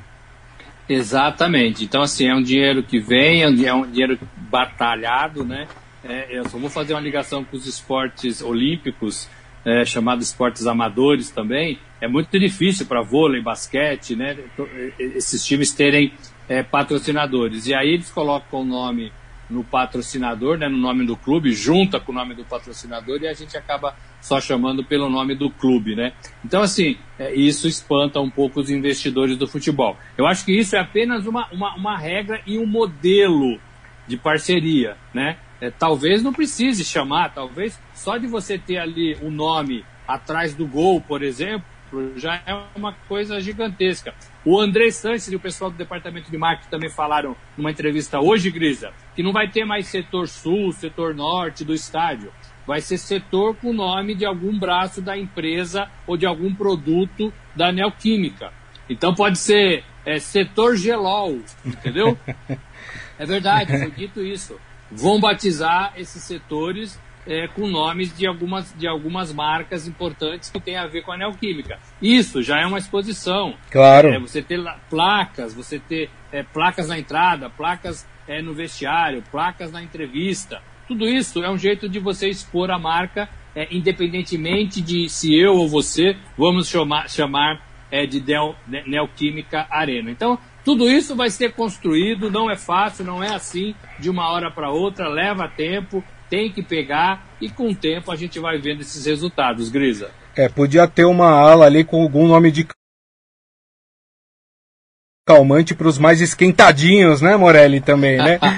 Exatamente. 0.89 1.85
Então, 1.85 2.03
assim, 2.03 2.29
é 2.29 2.35
um 2.35 2.43
dinheiro 2.43 2.83
que 2.83 2.99
vem, 2.99 3.43
é 3.43 3.75
um 3.75 3.91
dinheiro 3.91 4.19
batalhado, 4.51 5.45
né? 5.45 5.69
É, 6.03 6.27
eu 6.31 6.49
só 6.49 6.57
vou 6.59 6.71
fazer 6.71 6.95
uma 6.95 7.01
ligação 7.01 7.45
com 7.45 7.57
os 7.57 7.67
esportes 7.67 8.41
olímpicos, 8.41 9.29
é, 9.65 9.85
chamados 9.85 10.29
esportes 10.29 10.67
amadores 10.67 11.31
também. 11.31 11.79
É 12.01 12.09
muito 12.09 12.39
difícil 12.39 12.87
para 12.87 13.03
vôlei, 13.03 13.43
basquete, 13.43 14.17
né? 14.17 14.37
Esses 14.99 15.45
times 15.45 15.73
terem 15.73 16.13
é, 16.49 16.63
patrocinadores. 16.63 17.67
E 17.67 17.75
aí 17.75 17.91
eles 17.91 18.11
colocam 18.11 18.63
o 18.63 18.65
nome 18.65 19.13
no 19.49 19.65
patrocinador, 19.65 20.59
né, 20.59 20.69
no 20.69 20.77
nome 20.77 21.07
do 21.07 21.17
clube, 21.17 21.53
junta 21.53 21.99
com 21.99 22.13
o 22.13 22.15
nome 22.15 22.35
do 22.35 22.45
patrocinador 22.45 23.21
e 23.23 23.29
a 23.29 23.33
gente 23.33 23.57
acaba 23.57 23.95
só 24.21 24.41
chamando 24.41 24.85
pelo 24.85 25.09
nome 25.09 25.35
do 25.35 25.51
clube, 25.51 25.95
né? 25.95 26.13
Então, 26.45 26.63
assim, 26.63 26.97
é, 27.19 27.35
isso 27.35 27.67
espanta 27.67 28.21
um 28.21 28.31
pouco 28.31 28.61
os 28.61 28.71
investidores 28.71 29.37
do 29.37 29.47
futebol. 29.47 29.97
Eu 30.17 30.27
acho 30.27 30.45
que 30.45 30.53
isso 30.53 30.77
é 30.77 30.81
apenas 30.81 31.27
uma, 31.27 31.49
uma, 31.51 31.75
uma 31.77 31.97
regra 31.97 32.43
e 32.47 32.59
um 32.59 32.67
modelo 32.67 33.59
de 34.07 34.17
parceria, 34.17 34.97
né? 35.15 35.39
É, 35.61 35.71
talvez 35.71 36.23
não 36.23 36.33
precise 36.33 36.85
chamar, 36.85 37.35
talvez 37.35 37.81
só 37.95 38.17
de 38.17 38.27
você 38.27 38.59
ter 38.59 38.79
ali 38.79 39.15
o 39.21 39.27
um 39.27 39.31
nome 39.31 39.85
atrás 40.07 40.55
do 40.55 40.67
gol, 40.67 41.01
por 41.01 41.23
exemplo, 41.23 41.65
já 42.17 42.43
é 42.47 42.55
uma 42.75 42.93
coisa 42.93 43.41
gigantesca. 43.41 44.15
O 44.45 44.59
André 44.61 44.91
Sanches 44.91 45.29
e 45.29 45.37
o 45.37 45.41
pessoal 45.41 45.71
do 45.71 45.77
departamento 45.77 46.31
de 46.31 46.39
marketing 46.39 46.71
também 46.71 46.91
falaram 46.91 47.37
numa 47.57 47.71
entrevista 47.71 48.21
hoje, 48.21 48.51
Grisa, 48.51 48.93
que 49.15 49.23
não 49.23 49.33
vai 49.33 49.49
ter 49.49 49.65
mais 49.65 49.87
setor 49.89 50.29
sul, 50.29 50.73
setor 50.73 51.15
norte 51.15 51.65
do 51.65 51.75
estádio. 51.75 52.33
Vai 52.67 52.81
ser 52.81 52.99
setor 52.99 53.57
com 53.57 53.71
o 53.71 53.73
nome 53.73 54.15
de 54.15 54.27
algum 54.27 54.59
braço 54.59 55.01
da 55.01 55.17
empresa 55.17 55.91
ou 56.07 56.17
de 56.17 56.27
algum 56.27 56.55
produto 56.55 57.33
da 57.57 57.73
Neoquímica. 57.73 58.53
Então 58.89 59.15
pode 59.15 59.39
ser 59.39 59.85
é, 60.05 60.19
setor 60.19 60.77
gelol, 60.77 61.41
entendeu? 61.65 62.19
é 63.19 63.27
verdade, 63.27 63.79
foi 63.79 63.91
dito 63.91 64.25
isso. 64.25 64.59
Vão 64.91 65.21
batizar 65.21 65.93
esses 65.97 66.23
setores 66.23 66.99
é, 67.29 67.47
com 67.47 67.69
nomes 67.69 68.17
de 68.17 68.27
algumas, 68.27 68.75
de 68.77 68.89
algumas 68.89 69.33
marcas 69.33 69.87
importantes 69.87 70.49
que 70.49 70.59
têm 70.59 70.77
a 70.77 70.87
ver 70.87 71.03
com 71.03 71.13
a 71.13 71.17
neoquímica. 71.17 71.79
Isso 72.01 72.43
já 72.43 72.59
é 72.61 72.67
uma 72.67 72.79
exposição. 72.79 73.55
Claro. 73.71 74.09
É, 74.09 74.19
você 74.19 74.41
ter 74.41 74.59
placas, 74.89 75.53
você 75.53 75.79
ter 75.79 76.09
é, 76.33 76.43
placas 76.43 76.89
na 76.89 76.99
entrada, 76.99 77.51
placas 77.51 78.09
é, 78.27 78.41
no 78.41 78.55
vestiário, 78.55 79.23
placas 79.31 79.71
na 79.71 79.83
entrevista. 79.83 80.63
Tudo 80.89 81.07
isso 81.07 81.45
é 81.45 81.51
um 81.51 81.59
jeito 81.59 81.87
de 81.87 81.99
você 81.99 82.29
expor 82.31 82.71
a 82.71 82.79
marca, 82.79 83.29
é, 83.55 83.69
independentemente 83.71 84.81
de 84.81 85.09
se 85.11 85.39
eu 85.39 85.55
ou 85.55 85.69
você 85.69 86.17
vamos 86.37 86.67
chamar, 86.67 87.11
chamar 87.11 87.61
é, 87.91 88.07
de 88.07 88.21
Del, 88.21 88.57
Neoquímica 88.87 89.67
Arena. 89.71 90.11
Então, 90.11 90.39
tudo 90.65 90.89
isso 90.89 91.15
vai 91.15 91.29
ser 91.29 91.53
construído, 91.53 92.31
não 92.31 92.51
é 92.51 92.57
fácil, 92.57 93.05
não 93.05 93.23
é 93.23 93.35
assim 93.35 93.75
de 93.99 94.09
uma 94.09 94.31
hora 94.31 94.51
para 94.51 94.71
outra, 94.71 95.09
leva 95.09 95.49
tempo, 95.49 96.03
tem 96.29 96.51
que 96.51 96.63
pegar 96.63 97.27
e 97.41 97.49
com 97.49 97.69
o 97.69 97.75
tempo 97.75 98.11
a 98.11 98.17
gente 98.17 98.39
vai 98.39 98.59
vendo 98.59 98.81
esses 98.81 99.07
resultados, 99.07 99.69
Grisa. 99.69 100.11
É, 100.37 100.49
podia 100.49 100.87
ter 100.87 101.05
uma 101.05 101.31
ala 101.31 101.67
ali 101.67 101.85
com 101.85 102.03
algum 102.03 102.27
nome 102.27 102.51
de 102.51 102.67
calmante 105.27 105.75
para 105.75 105.89
os 105.89 105.99
mais 105.99 106.23
esquentadinhos, 106.23 107.21
né, 107.21 107.37
Morelli, 107.37 107.83
também, 107.83 108.17
né? 108.17 108.39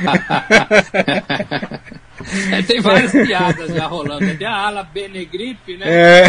é, 2.52 2.62
tem 2.62 2.80
várias 2.80 3.10
piadas 3.10 3.74
já 3.74 3.88
rolando. 3.88 4.36
Tem 4.36 4.46
a 4.46 4.54
ala 4.54 4.84
Benegripe, 4.84 5.76
né? 5.76 5.86
É, 5.88 6.26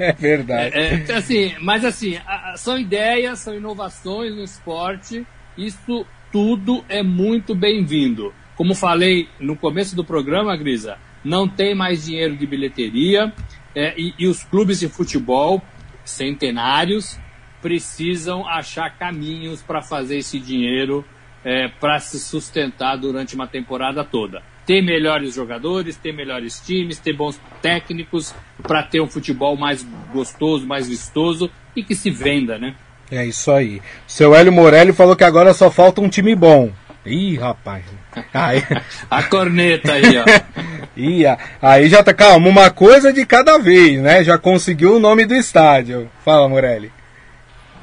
é 0.08 0.12
verdade. 0.12 0.76
É, 0.76 1.04
é, 1.08 1.14
assim, 1.14 1.54
mas 1.60 1.84
assim, 1.84 2.18
são 2.56 2.76
ideias, 2.76 3.38
são 3.38 3.54
inovações 3.54 4.34
no 4.34 4.42
esporte. 4.42 5.24
Isso 5.56 6.04
tudo 6.32 6.84
é 6.88 7.00
muito 7.00 7.54
bem-vindo. 7.54 8.34
Como 8.56 8.74
falei 8.74 9.28
no 9.40 9.56
começo 9.56 9.96
do 9.96 10.04
programa, 10.04 10.56
Grisa, 10.56 10.98
não 11.24 11.48
tem 11.48 11.74
mais 11.74 12.04
dinheiro 12.04 12.36
de 12.36 12.46
bilheteria 12.46 13.32
é, 13.74 13.94
e, 13.96 14.14
e 14.18 14.26
os 14.26 14.44
clubes 14.44 14.80
de 14.80 14.88
futebol 14.88 15.62
centenários 16.04 17.18
precisam 17.60 18.46
achar 18.46 18.90
caminhos 18.98 19.62
para 19.62 19.80
fazer 19.80 20.18
esse 20.18 20.38
dinheiro 20.38 21.04
é, 21.44 21.68
para 21.68 21.98
se 21.98 22.18
sustentar 22.18 22.96
durante 22.96 23.34
uma 23.34 23.46
temporada 23.46 24.04
toda. 24.04 24.42
Ter 24.66 24.82
melhores 24.82 25.34
jogadores, 25.34 25.96
ter 25.96 26.12
melhores 26.12 26.60
times, 26.60 26.98
ter 26.98 27.12
bons 27.12 27.40
técnicos 27.60 28.34
para 28.62 28.82
ter 28.82 29.00
um 29.00 29.08
futebol 29.08 29.56
mais 29.56 29.86
gostoso, 30.12 30.66
mais 30.66 30.88
vistoso 30.88 31.50
e 31.74 31.82
que 31.82 31.94
se 31.94 32.10
venda, 32.10 32.58
né? 32.58 32.74
É 33.10 33.26
isso 33.26 33.50
aí. 33.50 33.82
Seu 34.06 34.34
Hélio 34.34 34.52
Morelli 34.52 34.92
falou 34.92 35.14
que 35.14 35.24
agora 35.24 35.52
só 35.52 35.70
falta 35.70 36.00
um 36.00 36.08
time 36.08 36.34
bom. 36.34 36.72
Ih, 37.04 37.36
rapaz. 37.36 37.84
Aí... 38.32 38.62
a 39.10 39.22
corneta 39.24 39.92
aí, 39.92 40.18
ó. 40.18 40.24
Ia. 40.96 41.38
Aí 41.60 41.88
já 41.88 42.02
tá, 42.02 42.14
calma, 42.14 42.48
uma 42.48 42.70
coisa 42.70 43.12
de 43.12 43.24
cada 43.26 43.58
vez, 43.58 44.00
né? 44.00 44.22
Já 44.22 44.38
conseguiu 44.38 44.96
o 44.96 45.00
nome 45.00 45.24
do 45.24 45.34
estádio. 45.34 46.10
Fala, 46.24 46.48
Morelli. 46.48 46.92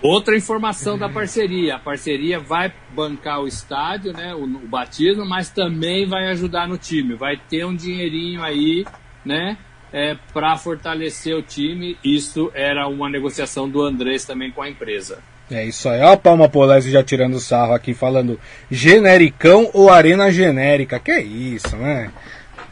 Outra 0.02 0.38
informação 0.38 0.98
da 0.98 1.10
parceria. 1.10 1.76
A 1.76 1.80
parceria 1.80 2.40
vai 2.40 2.72
bancar 2.94 3.42
o 3.42 3.48
estádio, 3.48 4.14
né? 4.14 4.34
O, 4.34 4.44
o 4.44 4.68
batismo, 4.68 5.26
mas 5.26 5.50
também 5.50 6.08
vai 6.08 6.28
ajudar 6.30 6.68
no 6.68 6.78
time. 6.78 7.16
Vai 7.16 7.36
ter 7.36 7.66
um 7.66 7.76
dinheirinho 7.76 8.42
aí, 8.42 8.86
né? 9.26 9.58
É, 9.92 10.16
para 10.32 10.56
fortalecer 10.56 11.36
o 11.36 11.42
time. 11.42 11.98
Isso 12.04 12.50
era 12.54 12.88
uma 12.88 13.10
negociação 13.10 13.70
do 13.70 13.82
Andrés 13.82 14.24
também 14.24 14.52
com 14.52 14.62
a 14.62 14.70
empresa. 14.70 15.22
É 15.52 15.66
isso 15.66 15.90
aí. 15.90 16.02
Ó, 16.02 16.14
a 16.14 16.18
Palma 16.18 16.48
Polese 16.48 16.92
já 16.92 17.04
tirando 17.04 17.40
sarro 17.40 17.74
aqui, 17.74 17.94
falando 17.94 18.40
genericão 18.70 19.70
ou 19.74 19.90
arena 19.90 20.32
genérica. 20.32 21.00
Que 21.00 21.12
é 21.12 21.22
isso, 21.22 21.76
né? 21.76 22.12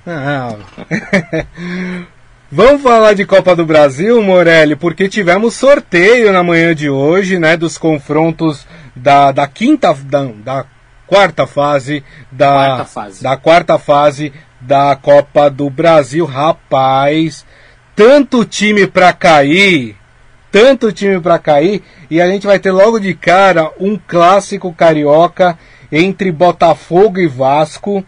Não. 0.06 0.60
Vamos 2.50 2.82
falar 2.82 3.14
de 3.14 3.26
Copa 3.26 3.54
do 3.56 3.66
Brasil, 3.66 4.22
Morelli, 4.24 4.76
porque 4.76 5.10
tivemos 5.10 5.54
sorteio 5.54 6.32
na 6.32 6.42
manhã 6.42 6.74
de 6.74 6.90
hoje, 6.90 7.38
né? 7.38 7.58
Dos 7.58 7.78
confrontos 7.78 8.66
da, 8.96 9.34
da 9.34 9.48
quinta. 9.48 9.94
Da, 9.94 10.24
da 10.24 10.66
quarta 11.06 11.46
fase 11.46 12.04
da 12.32 12.48
quarta 12.48 12.86
fase. 12.86 13.24
da 13.24 13.38
quarta 13.38 13.80
fase 13.80 14.34
da 14.62 14.96
Copa 14.96 15.50
do 15.50 15.70
Brasil, 15.70 16.26
rapaz. 16.26 17.46
Tanto 17.96 18.46
time 18.46 18.88
para 18.88 19.12
cair 19.12 19.97
tanto 20.58 20.92
time 20.92 21.20
para 21.20 21.38
cair 21.38 21.84
e 22.10 22.20
a 22.20 22.28
gente 22.28 22.48
vai 22.48 22.58
ter 22.58 22.72
logo 22.72 22.98
de 22.98 23.14
cara 23.14 23.72
um 23.80 23.96
clássico 23.96 24.74
carioca 24.74 25.56
entre 25.92 26.32
Botafogo 26.32 27.20
e 27.20 27.28
Vasco. 27.28 28.04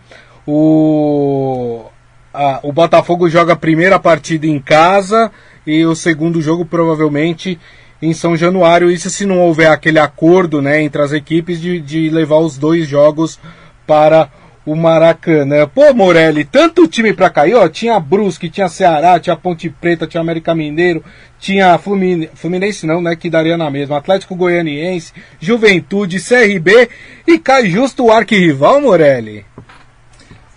O, 0.48 1.86
a, 2.34 2.60
o 2.64 2.74
Botafogo 2.74 3.30
joga 3.30 3.54
a 3.54 3.56
primeira 3.56 4.00
partida 4.00 4.48
em 4.48 4.60
casa 4.60 5.32
e 5.66 5.86
o 5.86 5.94
segundo 5.94 6.42
jogo 6.42 6.66
provavelmente 6.66 7.60
em 8.02 8.14
São 8.14 8.36
Januário. 8.36 8.90
Isso 8.90 9.12
se 9.12 9.28
não 9.28 9.38
houver 9.38 9.70
aquele 9.70 10.00
acordo 10.00 10.60
né, 10.60 10.82
entre 10.82 11.04
as 11.04 11.12
equipes 11.12 11.62
de, 11.62 11.80
de 11.80 12.10
levar 12.10 12.38
os 12.38 12.58
dois 12.58 12.88
jogos 12.88 13.40
para 13.86 14.28
o 14.66 14.76
Maracanã. 14.76 15.68
Pô, 15.68 15.94
Morelli, 15.94 16.44
tanto 16.44 16.88
time 16.88 17.14
pra 17.14 17.30
cair, 17.30 17.56
ó. 17.56 17.68
Tinha 17.68 18.00
Brusque, 18.00 18.50
tinha 18.50 18.70
Ceará, 18.70 19.20
tinha 19.20 19.36
Ponte 19.36 19.70
Preta, 19.70 20.06
tinha 20.06 20.22
América 20.22 20.54
Mineiro, 20.54 21.04
tinha 21.40 21.78
Fluminense, 21.78 22.32
Fluminense 22.36 22.86
não, 22.86 23.02
né? 23.02 23.16
Que 23.16 23.30
daria 23.30 23.58
na 23.58 23.70
mesma. 23.70 23.98
Atlético 23.98 24.36
Goianiense, 24.36 25.14
Juventude, 25.40 26.20
CRB 26.20 26.90
e 27.28 27.40
cai 27.40 27.68
justo 27.68 28.06
o 28.06 28.12
arquirrival, 28.12 28.82
Morelli. 28.82 29.46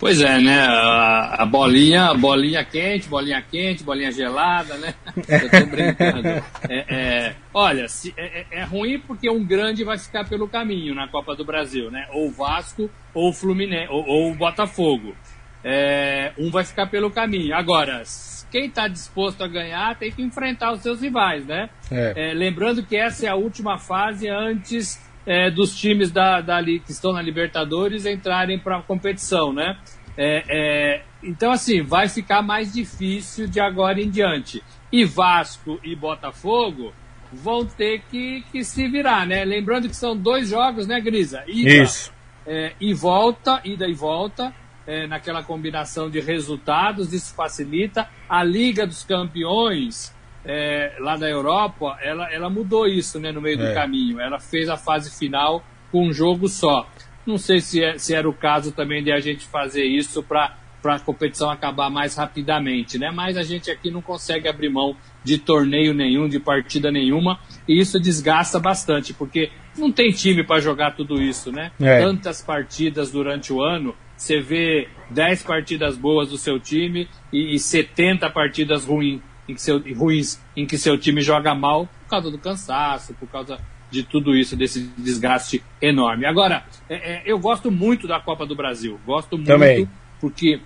Pois 0.03 0.19
é, 0.19 0.37
né? 0.37 0.59
A, 0.59 1.43
a, 1.43 1.45
bolinha, 1.45 2.13
bolinha 2.13 2.61
quente, 2.61 3.07
bolinha 3.07 3.41
quente, 3.41 3.85
bolinha 3.85 4.11
gelada, 4.11 4.77
né? 4.77 4.93
Eu 5.15 5.49
tô 5.49 5.65
brincando. 5.65 6.27
É, 6.69 6.85
é, 6.89 7.35
olha, 7.53 7.87
se, 7.87 8.13
é, 8.17 8.41
é, 8.41 8.45
é, 8.51 8.63
ruim 8.65 8.99
porque 8.99 9.29
um 9.29 9.45
grande 9.45 9.81
vai 9.85 9.97
ficar 9.97 10.27
pelo 10.27 10.45
caminho 10.45 10.93
na 10.93 11.07
Copa 11.07 11.37
do 11.37 11.45
Brasil, 11.45 11.89
né? 11.89 12.05
Ou 12.11 12.29
Vasco, 12.29 12.89
ou 13.13 13.31
Fluminense, 13.31 13.87
ou, 13.89 14.05
ou 14.05 14.35
Botafogo. 14.35 15.15
É, 15.63 16.33
um 16.37 16.51
vai 16.51 16.65
ficar 16.65 16.87
pelo 16.87 17.09
caminho. 17.09 17.55
Agora, 17.55 18.03
quem 18.51 18.65
está 18.65 18.89
disposto 18.89 19.41
a 19.41 19.47
ganhar 19.47 19.95
tem 19.97 20.11
que 20.11 20.21
enfrentar 20.21 20.73
os 20.73 20.81
seus 20.81 21.01
rivais, 21.01 21.45
né? 21.45 21.69
É. 21.89 22.31
É, 22.31 22.33
lembrando 22.33 22.83
que 22.83 22.97
essa 22.97 23.25
é 23.25 23.29
a 23.29 23.35
última 23.35 23.77
fase 23.77 24.27
antes 24.27 24.99
é, 25.25 25.49
dos 25.49 25.75
times 25.75 26.11
da, 26.11 26.41
da, 26.41 26.63
que 26.63 26.91
estão 26.91 27.13
na 27.13 27.21
Libertadores 27.21 28.05
entrarem 28.05 28.59
para 28.59 28.77
a 28.77 28.81
competição, 28.81 29.53
né? 29.53 29.77
É, 30.17 30.43
é, 30.49 31.03
então, 31.23 31.51
assim, 31.51 31.81
vai 31.81 32.07
ficar 32.07 32.41
mais 32.41 32.73
difícil 32.73 33.47
de 33.47 33.59
agora 33.59 34.01
em 34.01 34.09
diante. 34.09 34.63
E 34.91 35.05
Vasco 35.05 35.79
e 35.83 35.95
Botafogo 35.95 36.93
vão 37.31 37.65
ter 37.65 38.03
que, 38.11 38.43
que 38.51 38.63
se 38.63 38.87
virar, 38.87 39.25
né? 39.25 39.43
Lembrando 39.43 39.89
que 39.89 39.95
são 39.95 40.15
dois 40.15 40.49
jogos, 40.49 40.85
né, 40.85 40.99
Grisa? 41.01 41.43
Ida, 41.47 41.83
Isso. 41.83 42.13
É, 42.45 42.73
e 42.79 42.93
volta, 42.93 43.61
ida 43.63 43.87
e 43.87 43.93
volta, 43.93 44.53
é, 44.85 45.07
naquela 45.07 45.41
combinação 45.41 46.09
de 46.09 46.19
resultados, 46.19 47.13
isso 47.13 47.33
facilita. 47.33 48.07
A 48.27 48.43
Liga 48.43 48.85
dos 48.85 49.03
Campeões 49.03 50.12
é, 50.45 50.95
lá 50.99 51.15
da 51.15 51.29
Europa, 51.29 51.97
ela, 52.01 52.31
ela 52.31 52.49
mudou 52.49 52.87
isso 52.87 53.19
né, 53.19 53.31
no 53.31 53.41
meio 53.41 53.61
é. 53.61 53.67
do 53.67 53.73
caminho. 53.73 54.19
Ela 54.19 54.39
fez 54.39 54.69
a 54.69 54.77
fase 54.77 55.17
final 55.17 55.63
com 55.91 56.07
um 56.07 56.13
jogo 56.13 56.47
só. 56.47 56.89
Não 57.25 57.37
sei 57.37 57.59
se, 57.59 57.83
é, 57.83 57.97
se 57.97 58.13
era 58.13 58.27
o 58.27 58.33
caso 58.33 58.71
também 58.71 59.03
de 59.03 59.11
a 59.11 59.19
gente 59.19 59.45
fazer 59.45 59.85
isso 59.85 60.21
para 60.21 60.55
a 60.83 60.99
competição 60.99 61.49
acabar 61.49 61.89
mais 61.89 62.15
rapidamente, 62.17 62.97
né? 62.97 63.11
Mas 63.11 63.37
a 63.37 63.43
gente 63.43 63.71
aqui 63.71 63.89
não 63.89 64.01
consegue 64.01 64.47
abrir 64.47 64.69
mão 64.69 64.95
de 65.23 65.37
torneio 65.37 65.93
nenhum, 65.93 66.27
de 66.27 66.39
partida 66.39 66.91
nenhuma, 66.91 67.39
e 67.65 67.79
isso 67.79 67.97
desgasta 67.97 68.59
bastante, 68.59 69.13
porque 69.13 69.49
não 69.77 69.89
tem 69.89 70.11
time 70.11 70.43
para 70.43 70.59
jogar 70.59 70.91
tudo 70.91 71.21
isso, 71.21 71.49
né? 71.49 71.71
É. 71.79 72.01
Tantas 72.01 72.41
partidas 72.41 73.09
durante 73.09 73.53
o 73.53 73.61
ano, 73.61 73.95
você 74.17 74.41
vê 74.41 74.89
10 75.09 75.43
partidas 75.43 75.95
boas 75.95 76.29
do 76.29 76.37
seu 76.37 76.59
time 76.59 77.07
e, 77.31 77.55
e 77.55 77.59
70 77.59 78.29
partidas 78.31 78.85
ruins 78.85 79.21
em 79.47 79.55
que 79.55 79.61
seu, 79.61 79.79
ruins 79.95 80.39
em 80.55 80.65
que 80.65 80.77
seu 80.77 80.97
time 80.97 81.21
joga 81.21 81.53
mal 81.53 81.87
por 82.03 82.09
causa 82.09 82.31
do 82.31 82.37
cansaço, 82.37 83.13
por 83.15 83.27
causa 83.27 83.59
de 83.91 84.03
tudo 84.03 84.35
isso, 84.35 84.55
desse 84.55 84.81
desgaste 84.97 85.63
enorme. 85.79 86.25
Agora, 86.25 86.65
é, 86.89 86.95
é, 86.95 87.23
eu 87.25 87.37
gosto 87.37 87.69
muito 87.69 88.07
da 88.07 88.19
Copa 88.19 88.45
do 88.45 88.55
Brasil. 88.55 88.99
Gosto 89.05 89.37
muito 89.37 89.47
Também. 89.47 89.87
porque 90.19 90.59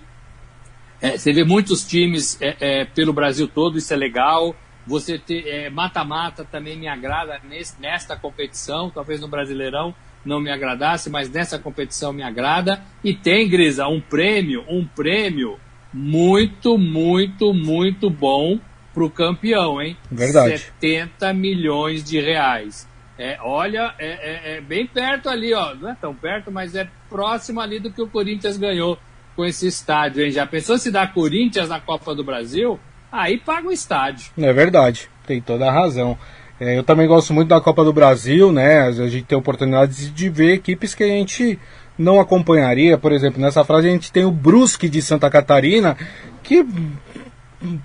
é, 1.00 1.18
você 1.18 1.32
vê 1.32 1.44
muitos 1.44 1.86
times 1.86 2.40
é, 2.40 2.56
é, 2.60 2.84
pelo 2.86 3.12
Brasil 3.12 3.46
todo, 3.46 3.76
isso 3.76 3.92
é 3.92 3.96
legal. 3.96 4.56
Você 4.86 5.18
ter 5.18 5.46
é, 5.46 5.68
mata-mata 5.68 6.42
também 6.42 6.78
me 6.78 6.88
agrada 6.88 7.38
nesse, 7.46 7.78
nesta 7.78 8.16
competição, 8.16 8.88
talvez 8.88 9.20
no 9.20 9.28
Brasileirão 9.28 9.94
não 10.24 10.40
me 10.40 10.50
agradasse, 10.50 11.08
mas 11.10 11.30
nessa 11.30 11.58
competição 11.58 12.12
me 12.12 12.22
agrada. 12.22 12.82
E 13.04 13.14
tem, 13.14 13.48
Grisa, 13.48 13.86
um 13.86 14.00
prêmio, 14.00 14.64
um 14.68 14.84
prêmio 14.84 15.58
muito, 15.92 16.76
muito, 16.76 17.52
muito 17.52 18.10
bom 18.10 18.58
para 18.98 19.04
o 19.04 19.10
campeão, 19.10 19.80
hein? 19.80 19.96
Verdade. 20.10 20.58
70 20.80 21.32
milhões 21.32 22.02
de 22.02 22.20
reais. 22.20 22.88
É, 23.16 23.38
olha, 23.40 23.94
é, 23.98 24.06
é, 24.06 24.56
é, 24.56 24.60
bem 24.60 24.86
perto 24.86 25.28
ali, 25.28 25.54
ó. 25.54 25.74
Não 25.74 25.90
é 25.90 25.94
tão 25.94 26.12
perto, 26.12 26.50
mas 26.50 26.74
é 26.74 26.88
próximo 27.08 27.60
ali 27.60 27.78
do 27.78 27.92
que 27.92 28.02
o 28.02 28.08
Corinthians 28.08 28.56
ganhou 28.56 28.98
com 29.36 29.44
esse 29.44 29.68
estádio, 29.68 30.24
hein? 30.24 30.32
Já 30.32 30.44
pensou 30.46 30.76
se 30.78 30.90
dá 30.90 31.06
Corinthians 31.06 31.68
na 31.68 31.78
Copa 31.78 32.12
do 32.12 32.24
Brasil? 32.24 32.78
Aí 33.10 33.38
paga 33.38 33.68
o 33.68 33.72
estádio. 33.72 34.32
É 34.36 34.52
verdade, 34.52 35.08
tem 35.24 35.40
toda 35.40 35.68
a 35.68 35.72
razão. 35.72 36.18
É, 36.60 36.76
eu 36.76 36.82
também 36.82 37.06
gosto 37.06 37.32
muito 37.32 37.48
da 37.48 37.60
Copa 37.60 37.84
do 37.84 37.92
Brasil, 37.92 38.50
né? 38.50 38.80
A 38.80 38.90
gente 38.90 39.22
tem 39.22 39.38
oportunidade 39.38 40.10
de 40.10 40.28
ver 40.28 40.54
equipes 40.54 40.92
que 40.92 41.04
a 41.04 41.08
gente 41.08 41.56
não 41.96 42.18
acompanharia. 42.18 42.98
Por 42.98 43.12
exemplo, 43.12 43.40
nessa 43.40 43.64
frase 43.64 43.88
a 43.88 43.92
gente 43.92 44.10
tem 44.10 44.24
o 44.24 44.30
Brusque 44.32 44.88
de 44.88 45.00
Santa 45.00 45.30
Catarina, 45.30 45.96
que 46.42 46.66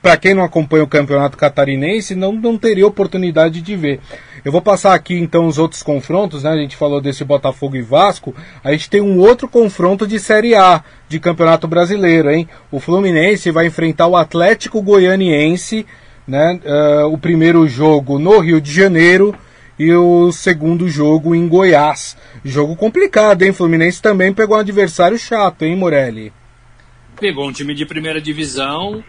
para 0.02 0.18
quem 0.18 0.34
não 0.34 0.44
acompanha 0.44 0.84
o 0.84 0.88
campeonato 0.88 1.38
catarinense, 1.38 2.16
não, 2.16 2.32
não 2.32 2.58
teria 2.58 2.86
oportunidade 2.86 3.62
de 3.62 3.76
ver. 3.76 4.00
Eu 4.46 4.52
vou 4.52 4.62
passar 4.62 4.94
aqui 4.94 5.16
então 5.16 5.48
os 5.48 5.58
outros 5.58 5.82
confrontos, 5.82 6.44
né? 6.44 6.52
A 6.52 6.58
gente 6.58 6.76
falou 6.76 7.02
desse 7.02 7.24
Botafogo 7.24 7.76
e 7.76 7.82
Vasco. 7.82 8.36
A 8.64 8.72
gente 8.72 8.90
tem 8.90 9.02
um 9.02 9.18
outro 9.20 9.48
confronto 9.48 10.06
de 10.06 10.20
Série 10.20 10.54
A 10.54 10.84
de 11.08 11.20
Campeonato 11.20 11.68
Brasileiro, 11.68 12.30
hein? 12.30 12.48
O 12.72 12.80
Fluminense 12.80 13.52
vai 13.52 13.68
enfrentar 13.68 14.08
o 14.08 14.18
Atlético 14.18 14.82
Goianiense, 14.82 15.86
né? 16.28 16.60
Uh, 16.64 17.14
o 17.14 17.18
primeiro 17.18 17.68
jogo 17.68 18.20
no 18.20 18.40
Rio 18.40 18.62
de 18.62 18.72
Janeiro 18.72 19.34
e 19.80 19.92
o 19.94 20.32
segundo 20.32 20.88
jogo 20.88 21.34
em 21.34 21.48
Goiás. 21.48 22.16
Jogo 22.44 22.76
complicado, 22.76 23.42
hein? 23.42 23.54
Fluminense 23.54 24.02
também 24.02 24.34
pegou 24.34 24.58
um 24.58 24.60
adversário 24.60 25.18
chato, 25.18 25.64
hein, 25.64 25.76
Morelli? 25.76 26.32
Pegou 27.20 27.48
um 27.48 27.52
time 27.52 27.74
de 27.74 27.86
primeira 27.86 28.20
divisão, 28.20 29.04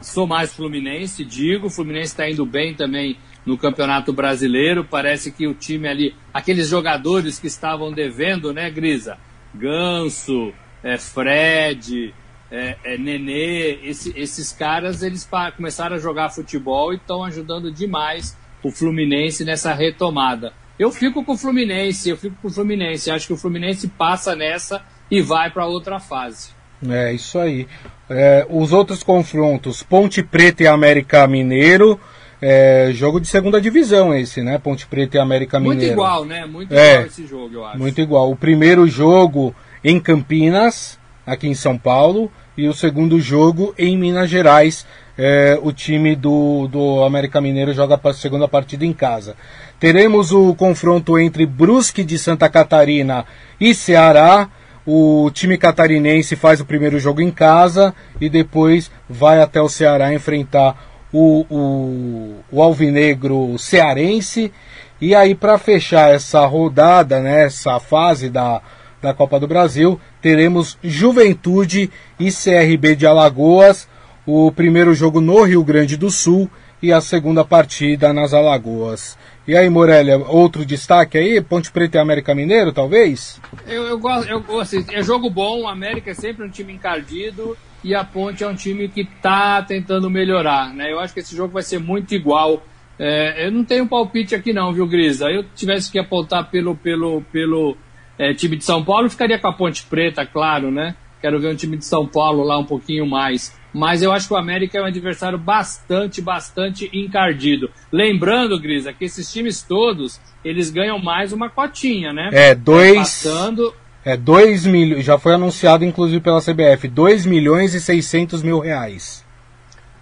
sou 0.00 0.26
mais 0.26 0.52
Fluminense, 0.52 1.24
digo. 1.24 1.66
O 1.66 1.70
Fluminense 1.70 2.12
está 2.12 2.28
indo 2.28 2.44
bem 2.44 2.74
também 2.74 3.16
no 3.44 3.56
Campeonato 3.56 4.12
Brasileiro. 4.12 4.84
Parece 4.84 5.32
que 5.32 5.46
o 5.46 5.54
time 5.54 5.88
ali, 5.88 6.14
aqueles 6.32 6.68
jogadores 6.68 7.38
que 7.38 7.46
estavam 7.46 7.92
devendo, 7.92 8.52
né, 8.52 8.70
Grisa? 8.70 9.18
Ganso, 9.54 10.52
é, 10.82 10.98
Fred, 10.98 12.14
é, 12.50 12.76
é, 12.84 12.98
Nenê, 12.98 13.78
esse, 13.82 14.12
esses 14.16 14.52
caras, 14.52 15.02
eles 15.02 15.28
começaram 15.56 15.96
a 15.96 15.98
jogar 15.98 16.30
futebol 16.30 16.92
e 16.92 16.96
estão 16.96 17.24
ajudando 17.24 17.72
demais 17.72 18.36
o 18.62 18.70
Fluminense 18.70 19.44
nessa 19.44 19.72
retomada. 19.72 20.52
Eu 20.78 20.90
fico 20.92 21.24
com 21.24 21.32
o 21.32 21.36
Fluminense, 21.36 22.08
eu 22.08 22.16
fico 22.16 22.36
com 22.40 22.48
o 22.48 22.50
Fluminense. 22.50 23.10
Acho 23.10 23.26
que 23.26 23.32
o 23.32 23.36
Fluminense 23.36 23.88
passa 23.88 24.36
nessa 24.36 24.84
e 25.10 25.20
vai 25.20 25.50
para 25.50 25.66
outra 25.66 25.98
fase. 25.98 26.57
É, 26.86 27.12
isso 27.12 27.38
aí. 27.38 27.66
É, 28.10 28.46
os 28.48 28.72
outros 28.72 29.02
confrontos, 29.02 29.82
Ponte 29.82 30.22
Preta 30.22 30.62
e 30.62 30.66
América 30.66 31.26
Mineiro. 31.26 31.98
É, 32.40 32.90
jogo 32.92 33.20
de 33.20 33.26
segunda 33.26 33.60
divisão 33.60 34.14
esse, 34.14 34.42
né? 34.42 34.58
Ponte 34.58 34.86
Preta 34.86 35.16
e 35.16 35.20
América 35.20 35.58
Mineiro. 35.58 35.80
Muito 35.80 35.92
igual, 35.92 36.24
né? 36.24 36.46
Muito 36.46 36.72
é, 36.72 36.92
igual 36.92 37.06
esse 37.06 37.26
jogo, 37.26 37.50
eu 37.52 37.64
acho. 37.64 37.78
Muito 37.78 38.00
igual. 38.00 38.30
O 38.30 38.36
primeiro 38.36 38.86
jogo 38.86 39.54
em 39.82 39.98
Campinas, 39.98 40.98
aqui 41.26 41.48
em 41.48 41.54
São 41.54 41.76
Paulo, 41.76 42.30
e 42.56 42.68
o 42.68 42.74
segundo 42.74 43.20
jogo 43.20 43.74
em 43.78 43.96
Minas 43.96 44.28
Gerais. 44.30 44.86
É, 45.20 45.58
o 45.60 45.72
time 45.72 46.14
do, 46.14 46.68
do 46.68 47.02
América 47.02 47.40
Mineiro 47.40 47.74
joga 47.74 48.00
a 48.00 48.12
segunda 48.12 48.46
partida 48.46 48.86
em 48.86 48.92
casa. 48.92 49.34
Teremos 49.80 50.30
o 50.30 50.54
confronto 50.54 51.18
entre 51.18 51.44
Brusque 51.44 52.04
de 52.04 52.16
Santa 52.16 52.48
Catarina 52.48 53.24
e 53.60 53.74
Ceará. 53.74 54.48
O 54.90 55.30
time 55.30 55.58
catarinense 55.58 56.34
faz 56.34 56.62
o 56.62 56.64
primeiro 56.64 56.98
jogo 56.98 57.20
em 57.20 57.30
casa 57.30 57.94
e 58.18 58.26
depois 58.26 58.90
vai 59.06 59.38
até 59.38 59.60
o 59.60 59.68
Ceará 59.68 60.14
enfrentar 60.14 61.04
o, 61.12 61.44
o, 61.50 62.36
o 62.50 62.62
Alvinegro 62.62 63.58
cearense. 63.58 64.50
E 64.98 65.14
aí, 65.14 65.34
para 65.34 65.58
fechar 65.58 66.14
essa 66.14 66.46
rodada, 66.46 67.20
né, 67.20 67.44
essa 67.44 67.78
fase 67.78 68.30
da, 68.30 68.62
da 69.02 69.12
Copa 69.12 69.38
do 69.38 69.46
Brasil, 69.46 70.00
teremos 70.22 70.78
Juventude 70.82 71.90
e 72.18 72.30
CRB 72.32 72.96
de 72.96 73.06
Alagoas. 73.06 73.86
O 74.24 74.50
primeiro 74.50 74.94
jogo 74.94 75.20
no 75.20 75.42
Rio 75.42 75.62
Grande 75.62 75.98
do 75.98 76.10
Sul 76.10 76.50
e 76.82 76.94
a 76.94 77.02
segunda 77.02 77.44
partida 77.44 78.10
nas 78.14 78.32
Alagoas. 78.32 79.18
E 79.48 79.56
aí, 79.56 79.70
Morelia, 79.70 80.18
outro 80.18 80.62
destaque 80.62 81.16
aí? 81.16 81.40
Ponte 81.40 81.72
Preta 81.72 81.96
e 81.96 82.00
América 82.02 82.34
Mineiro, 82.34 82.70
talvez? 82.70 83.40
Eu, 83.66 83.84
eu 83.84 83.98
gosto, 83.98 84.28
eu, 84.28 84.60
assim, 84.60 84.84
é 84.92 85.02
jogo 85.02 85.30
bom, 85.30 85.62
o 85.62 85.66
América 85.66 86.10
é 86.10 86.14
sempre 86.14 86.44
um 86.44 86.50
time 86.50 86.74
encardido 86.74 87.56
e 87.82 87.94
a 87.94 88.04
Ponte 88.04 88.44
é 88.44 88.46
um 88.46 88.54
time 88.54 88.88
que 88.88 89.00
está 89.00 89.62
tentando 89.62 90.10
melhorar, 90.10 90.74
né? 90.74 90.92
Eu 90.92 91.00
acho 91.00 91.14
que 91.14 91.20
esse 91.20 91.34
jogo 91.34 91.54
vai 91.54 91.62
ser 91.62 91.80
muito 91.80 92.14
igual. 92.14 92.62
É, 92.98 93.46
eu 93.46 93.50
não 93.50 93.64
tenho 93.64 93.88
palpite 93.88 94.34
aqui 94.34 94.52
não, 94.52 94.70
viu, 94.70 94.86
Grisa? 94.86 95.30
Eu 95.30 95.42
tivesse 95.54 95.90
que 95.90 95.98
apontar 95.98 96.50
pelo, 96.50 96.76
pelo, 96.76 97.22
pelo 97.32 97.74
é, 98.18 98.34
time 98.34 98.54
de 98.54 98.64
São 98.66 98.84
Paulo, 98.84 99.08
ficaria 99.08 99.38
com 99.38 99.48
a 99.48 99.52
Ponte 99.54 99.82
Preta, 99.84 100.26
claro, 100.26 100.70
né? 100.70 100.94
Quero 101.22 101.40
ver 101.40 101.48
um 101.48 101.56
time 101.56 101.78
de 101.78 101.86
São 101.86 102.06
Paulo 102.06 102.42
lá 102.42 102.58
um 102.58 102.66
pouquinho 102.66 103.06
mais. 103.06 103.57
Mas 103.72 104.02
eu 104.02 104.12
acho 104.12 104.26
que 104.28 104.34
o 104.34 104.36
América 104.38 104.78
é 104.78 104.82
um 104.82 104.86
adversário 104.86 105.38
bastante, 105.38 106.22
bastante 106.22 106.90
encardido. 106.92 107.70
Lembrando, 107.92 108.58
Grisa, 108.58 108.92
que 108.92 109.04
esses 109.04 109.30
times 109.30 109.62
todos, 109.62 110.20
eles 110.44 110.70
ganham 110.70 110.98
mais 110.98 111.32
uma 111.32 111.50
cotinha, 111.50 112.12
né? 112.12 112.30
É, 112.32 112.54
dois... 112.54 112.96
Passando 112.96 113.74
é 114.04 114.16
2 114.16 114.64
milhões, 114.64 115.04
já 115.04 115.18
foi 115.18 115.34
anunciado 115.34 115.84
inclusive 115.84 116.20
pela 116.20 116.40
CBF, 116.40 116.88
2 116.88 117.26
milhões 117.26 117.74
e 117.74 117.80
600 117.80 118.42
mil 118.42 118.58
reais. 118.58 119.22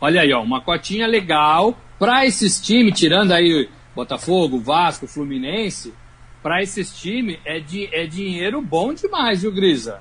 Olha 0.01 0.21
aí, 0.21 0.33
ó, 0.33 0.43
uma 0.43 0.61
cotinha 0.61 1.09
legal 1.09 1.77
para 1.99 2.25
esses 2.25 2.61
times, 2.61 2.97
tirando 2.97 3.33
aí 3.33 3.69
Botafogo, 3.97 4.61
Vasco, 4.61 5.09
Fluminense, 5.09 5.93
para 6.41 6.63
esses 6.63 6.97
times 6.97 7.39
é, 7.45 7.61
é 7.93 8.07
dinheiro 8.07 8.63
bom 8.63 8.95
demais, 8.95 9.43
viu, 9.43 9.51
Grisa? 9.51 10.01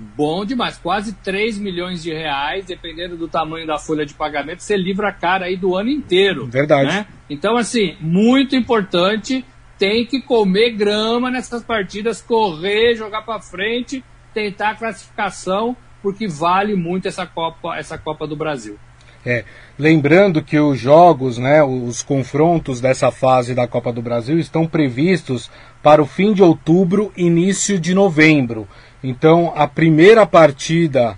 Bom 0.00 0.44
demais, 0.44 0.78
quase 0.78 1.12
3 1.12 1.58
milhões 1.58 2.04
de 2.04 2.12
reais, 2.12 2.64
dependendo 2.64 3.16
do 3.16 3.26
tamanho 3.26 3.66
da 3.66 3.78
folha 3.78 4.06
de 4.06 4.14
pagamento, 4.14 4.62
você 4.62 4.76
livra 4.76 5.08
a 5.08 5.12
cara 5.12 5.46
aí 5.46 5.56
do 5.56 5.74
ano 5.74 5.90
inteiro. 5.90 6.46
Verdade. 6.46 6.88
Né? 6.88 7.06
Então, 7.28 7.56
assim, 7.56 7.96
muito 8.00 8.54
importante 8.54 9.44
tem 9.76 10.06
que 10.06 10.22
comer 10.22 10.70
grama 10.70 11.32
nessas 11.32 11.64
partidas, 11.64 12.22
correr, 12.22 12.94
jogar 12.94 13.22
para 13.22 13.40
frente, 13.40 14.04
tentar 14.32 14.70
a 14.70 14.74
classificação, 14.76 15.76
porque 16.00 16.28
vale 16.28 16.76
muito 16.76 17.08
essa 17.08 17.26
Copa, 17.26 17.76
essa 17.76 17.98
Copa 17.98 18.24
do 18.24 18.36
Brasil. 18.36 18.78
É, 19.26 19.44
lembrando 19.76 20.42
que 20.42 20.58
os 20.58 20.78
jogos, 20.78 21.38
né, 21.38 21.62
os 21.62 22.02
confrontos 22.02 22.80
dessa 22.80 23.10
fase 23.10 23.54
da 23.54 23.66
Copa 23.66 23.92
do 23.92 24.00
Brasil 24.00 24.38
estão 24.38 24.66
previstos 24.66 25.50
para 25.82 26.00
o 26.00 26.06
fim 26.06 26.32
de 26.32 26.42
outubro, 26.42 27.12
início 27.16 27.78
de 27.80 27.94
novembro. 27.94 28.68
Então, 29.02 29.52
a 29.54 29.66
primeira 29.66 30.26
partida, 30.26 31.16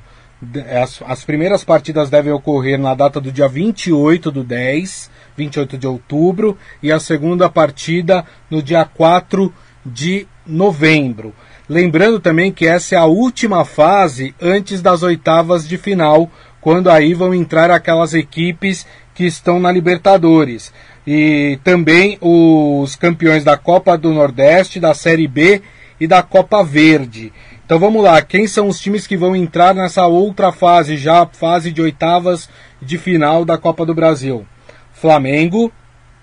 as, 0.82 1.00
as 1.06 1.24
primeiras 1.24 1.64
partidas 1.64 2.10
devem 2.10 2.32
ocorrer 2.32 2.78
na 2.78 2.94
data 2.94 3.20
do 3.20 3.32
dia 3.32 3.48
28 3.48 4.30
do 4.30 4.44
10 4.44 5.10
28 5.40 5.78
de 5.78 5.86
outubro, 5.86 6.56
e 6.82 6.92
a 6.92 7.00
segunda 7.00 7.48
partida 7.48 8.24
no 8.50 8.62
dia 8.62 8.84
4 8.84 9.52
de 9.84 10.26
novembro. 10.46 11.34
Lembrando 11.68 12.20
também 12.20 12.52
que 12.52 12.66
essa 12.66 12.94
é 12.94 12.98
a 12.98 13.06
última 13.06 13.64
fase 13.64 14.34
antes 14.40 14.82
das 14.82 15.02
oitavas 15.02 15.66
de 15.66 15.78
final, 15.78 16.30
quando 16.60 16.90
aí 16.90 17.14
vão 17.14 17.32
entrar 17.32 17.70
aquelas 17.70 18.12
equipes 18.12 18.86
que 19.14 19.24
estão 19.24 19.58
na 19.58 19.72
Libertadores. 19.72 20.72
E 21.06 21.58
também 21.64 22.18
os 22.20 22.94
campeões 22.96 23.44
da 23.44 23.56
Copa 23.56 23.96
do 23.96 24.12
Nordeste, 24.12 24.78
da 24.78 24.92
Série 24.92 25.26
B 25.26 25.62
e 26.00 26.06
da 26.06 26.22
Copa 26.22 26.64
Verde. 26.64 27.32
Então 27.64 27.78
vamos 27.78 28.02
lá, 28.02 28.20
quem 28.22 28.48
são 28.48 28.66
os 28.66 28.80
times 28.80 29.06
que 29.06 29.16
vão 29.16 29.36
entrar 29.36 29.74
nessa 29.74 30.06
outra 30.06 30.50
fase, 30.50 30.96
já 30.96 31.24
fase 31.26 31.70
de 31.70 31.80
oitavas 31.80 32.48
de 32.82 32.98
final 32.98 33.44
da 33.44 33.56
Copa 33.58 33.86
do 33.86 33.94
Brasil? 33.94 34.44
Flamengo, 34.92 35.72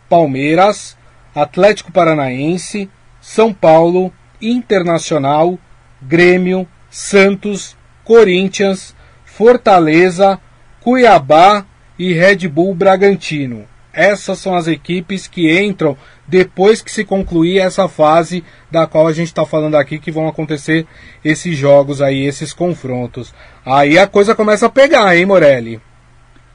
Palmeiras, 0.10 0.98
Atlético 1.34 1.92
Paranaense, 1.92 2.90
São 3.22 3.54
Paulo, 3.54 4.12
Internacional, 4.42 5.58
Grêmio, 6.02 6.68
Santos, 6.90 7.78
Corinthians, 8.04 8.96
Fortaleza, 9.24 10.40
Cuiabá 10.82 11.66
e 11.98 12.14
Red 12.14 12.48
Bull 12.48 12.74
Bragantino. 12.74 13.66
Essas 13.94 14.40
são 14.40 14.56
as 14.56 14.68
equipes 14.68 15.28
que 15.28 15.60
entram 15.60 15.98
depois 16.28 16.82
que 16.82 16.92
se 16.92 17.06
concluir 17.06 17.60
essa 17.60 17.88
fase 17.88 18.44
da 18.70 18.86
qual 18.86 19.08
a 19.08 19.14
gente 19.14 19.28
está 19.28 19.46
falando 19.46 19.76
aqui, 19.76 19.98
que 19.98 20.12
vão 20.12 20.28
acontecer 20.28 20.86
esses 21.24 21.58
jogos 21.58 22.02
aí, 22.02 22.26
esses 22.26 22.52
confrontos. 22.52 23.34
Aí 23.66 23.98
a 23.98 24.06
coisa 24.06 24.36
começa 24.36 24.66
a 24.66 24.70
pegar, 24.70 25.16
hein, 25.16 25.26
Morelli? 25.26 25.80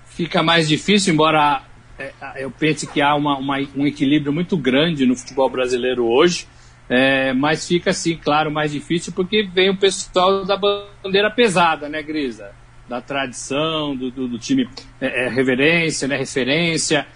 Fica 0.04 0.42
mais 0.42 0.68
difícil, 0.68 1.14
embora 1.14 1.62
é, 1.98 2.12
eu 2.36 2.50
penso 2.50 2.86
que 2.86 3.00
há 3.00 3.14
uma, 3.14 3.38
uma, 3.38 3.56
um 3.74 3.86
equilíbrio 3.86 4.32
muito 4.32 4.56
grande 4.56 5.06
no 5.06 5.16
futebol 5.16 5.48
brasileiro 5.48 6.04
hoje, 6.06 6.46
é, 6.88 7.32
mas 7.32 7.66
fica 7.66 7.90
assim, 7.90 8.16
claro, 8.16 8.50
mais 8.50 8.72
difícil 8.72 9.12
porque 9.12 9.42
vem 9.42 9.70
o 9.70 9.76
pessoal 9.76 10.44
da 10.44 10.56
bandeira 10.56 11.30
pesada, 11.30 11.88
né, 11.88 12.02
Grisa? 12.02 12.52
Da 12.92 13.00
tradição, 13.00 13.96
do, 13.96 14.10
do, 14.10 14.28
do 14.28 14.38
time 14.38 14.68
é, 15.00 15.24
é, 15.24 15.28
reverência, 15.28 16.06
né, 16.06 16.16
referência. 16.16 17.06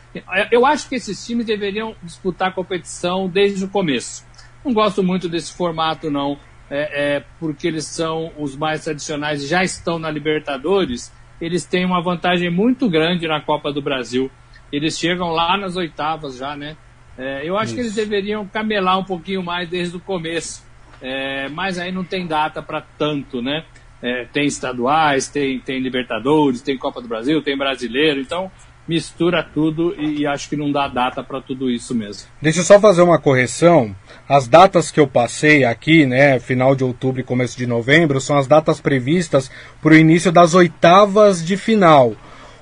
Eu 0.50 0.64
acho 0.64 0.88
que 0.88 0.94
esses 0.94 1.26
times 1.26 1.44
deveriam 1.44 1.94
disputar 2.02 2.48
a 2.48 2.52
competição 2.52 3.28
desde 3.28 3.64
o 3.64 3.68
começo. 3.68 4.24
Não 4.64 4.72
gosto 4.72 5.02
muito 5.02 5.28
desse 5.28 5.54
formato, 5.54 6.10
não, 6.10 6.38
é, 6.70 7.16
é, 7.16 7.24
porque 7.38 7.66
eles 7.66 7.84
são 7.84 8.32
os 8.38 8.56
mais 8.56 8.84
tradicionais 8.84 9.42
e 9.42 9.46
já 9.46 9.62
estão 9.62 9.98
na 9.98 10.10
Libertadores. 10.10 11.12
Eles 11.40 11.64
têm 11.64 11.84
uma 11.84 12.02
vantagem 12.02 12.50
muito 12.50 12.88
grande 12.88 13.28
na 13.28 13.40
Copa 13.40 13.70
do 13.70 13.82
Brasil 13.82 14.30
eles 14.72 14.98
chegam 14.98 15.30
lá 15.30 15.56
nas 15.56 15.76
oitavas 15.76 16.36
já, 16.36 16.56
né? 16.56 16.76
É, 17.16 17.48
eu 17.48 17.56
acho 17.56 17.66
Isso. 17.66 17.74
que 17.74 17.80
eles 17.80 17.94
deveriam 17.94 18.46
camelar 18.46 18.98
um 18.98 19.04
pouquinho 19.04 19.42
mais 19.42 19.68
desde 19.68 19.96
o 19.96 20.00
começo, 20.00 20.64
é, 21.00 21.48
mas 21.48 21.78
aí 21.78 21.90
não 21.90 22.04
tem 22.04 22.26
data 22.26 22.62
para 22.62 22.82
tanto, 22.98 23.40
né? 23.40 23.64
É, 24.06 24.24
tem 24.32 24.46
estaduais, 24.46 25.26
tem, 25.26 25.58
tem 25.58 25.80
Libertadores, 25.80 26.62
tem 26.62 26.78
Copa 26.78 27.02
do 27.02 27.08
Brasil, 27.08 27.42
tem 27.42 27.58
Brasileiro, 27.58 28.20
então 28.20 28.48
mistura 28.86 29.42
tudo 29.42 29.96
e, 29.98 30.20
e 30.20 30.26
acho 30.26 30.48
que 30.48 30.54
não 30.54 30.70
dá 30.70 30.86
data 30.86 31.24
para 31.24 31.40
tudo 31.40 31.68
isso 31.68 31.92
mesmo. 31.92 32.28
Deixa 32.40 32.60
eu 32.60 32.64
só 32.64 32.78
fazer 32.78 33.02
uma 33.02 33.18
correção. 33.18 33.94
As 34.28 34.46
datas 34.46 34.92
que 34.92 35.00
eu 35.00 35.08
passei 35.08 35.64
aqui, 35.64 36.06
né, 36.06 36.38
final 36.38 36.76
de 36.76 36.84
outubro 36.84 37.20
e 37.20 37.24
começo 37.24 37.58
de 37.58 37.66
novembro, 37.66 38.20
são 38.20 38.38
as 38.38 38.46
datas 38.46 38.80
previstas 38.80 39.50
para 39.82 39.92
o 39.92 39.96
início 39.96 40.30
das 40.30 40.54
oitavas 40.54 41.44
de 41.44 41.56
final. 41.56 42.14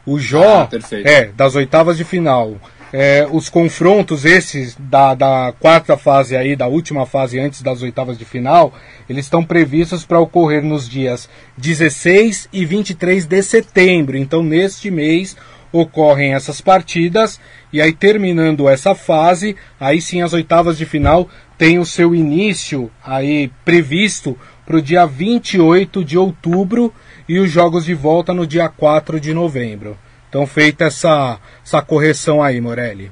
O 0.07 0.19
Jó, 0.19 0.63
ah, 0.63 0.69
é, 1.05 1.27
das 1.27 1.55
oitavas 1.55 1.97
de 1.97 2.05
final. 2.05 2.57
É, 2.97 3.27
os 3.29 3.49
confrontos 3.49 4.25
esses 4.25 4.77
da, 4.79 5.17
da 5.17 5.53
quarta 5.59 5.97
fase 5.97 6.37
aí, 6.37 6.55
da 6.55 6.69
última 6.69 7.05
fase 7.05 7.41
antes 7.41 7.61
das 7.61 7.83
oitavas 7.83 8.17
de 8.17 8.25
final, 8.25 8.73
eles 9.09 9.25
estão 9.25 9.45
previstos 9.45 10.05
para 10.05 10.21
ocorrer 10.21 10.63
nos 10.63 10.89
dias 10.89 11.29
16 11.59 12.49
e 12.53 12.65
23 12.65 13.27
de 13.27 13.43
setembro. 13.43 14.17
Então, 14.17 14.45
neste 14.45 14.93
mês 14.93 15.37
ocorrem 15.73 16.35
essas 16.35 16.61
partidas 16.61 17.41
e 17.73 17.83
aí 17.83 17.93
terminando 17.93 18.69
essa 18.69 18.95
fase, 18.95 19.57
aí 19.81 20.01
sim 20.01 20.23
as 20.23 20.33
oitavas 20.33 20.79
de 20.79 20.87
final 20.87 21.29
têm 21.59 21.81
o 21.81 21.85
seu 21.85 22.15
início 22.15 22.89
aí 23.05 23.51
previsto 23.65 24.39
para 24.65 24.77
o 24.77 24.83
dia 24.83 25.05
28 25.05 26.05
de 26.05 26.17
outubro 26.17 26.95
e 27.29 27.41
os 27.41 27.51
jogos 27.51 27.87
de 27.87 27.93
volta 27.93 28.33
no 28.33 28.47
dia 28.47 28.69
4 28.69 29.19
de 29.19 29.35
novembro. 29.35 29.99
Então, 30.35 30.49
feita 30.49 30.87
essa, 30.87 31.39
essa 31.65 31.81
correção 31.81 32.43
aí, 32.43 32.61
Morelli. 32.61 33.09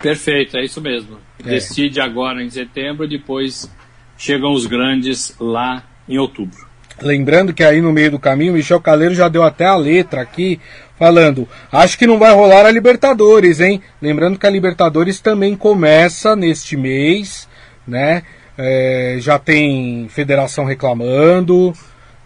Perfeito, 0.00 0.56
é 0.56 0.64
isso 0.64 0.80
mesmo. 0.80 1.16
É. 1.38 1.48
Decide 1.48 2.00
agora 2.00 2.42
em 2.42 2.50
setembro, 2.50 3.06
depois 3.06 3.70
chegam 4.18 4.52
os 4.52 4.66
grandes 4.66 5.32
lá 5.38 5.84
em 6.08 6.18
outubro. 6.18 6.66
Lembrando 7.00 7.54
que 7.54 7.62
aí 7.62 7.80
no 7.80 7.92
meio 7.92 8.10
do 8.10 8.18
caminho, 8.18 8.54
Michel 8.54 8.80
Caleiro 8.80 9.14
já 9.14 9.28
deu 9.28 9.44
até 9.44 9.64
a 9.64 9.76
letra 9.76 10.22
aqui, 10.22 10.58
falando: 10.98 11.48
acho 11.70 11.96
que 11.96 12.04
não 12.04 12.18
vai 12.18 12.34
rolar 12.34 12.66
a 12.66 12.72
Libertadores, 12.72 13.60
hein? 13.60 13.80
Lembrando 14.02 14.36
que 14.36 14.46
a 14.46 14.50
Libertadores 14.50 15.20
também 15.20 15.54
começa 15.54 16.34
neste 16.34 16.76
mês, 16.76 17.48
né? 17.86 18.24
É, 18.58 19.18
já 19.20 19.38
tem 19.38 20.08
federação 20.08 20.64
reclamando, 20.64 21.72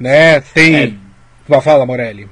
né? 0.01 0.41
Tem. 0.41 0.99
É. 1.47 1.61
Fala, 1.61 1.85
Morelli. 1.85 2.27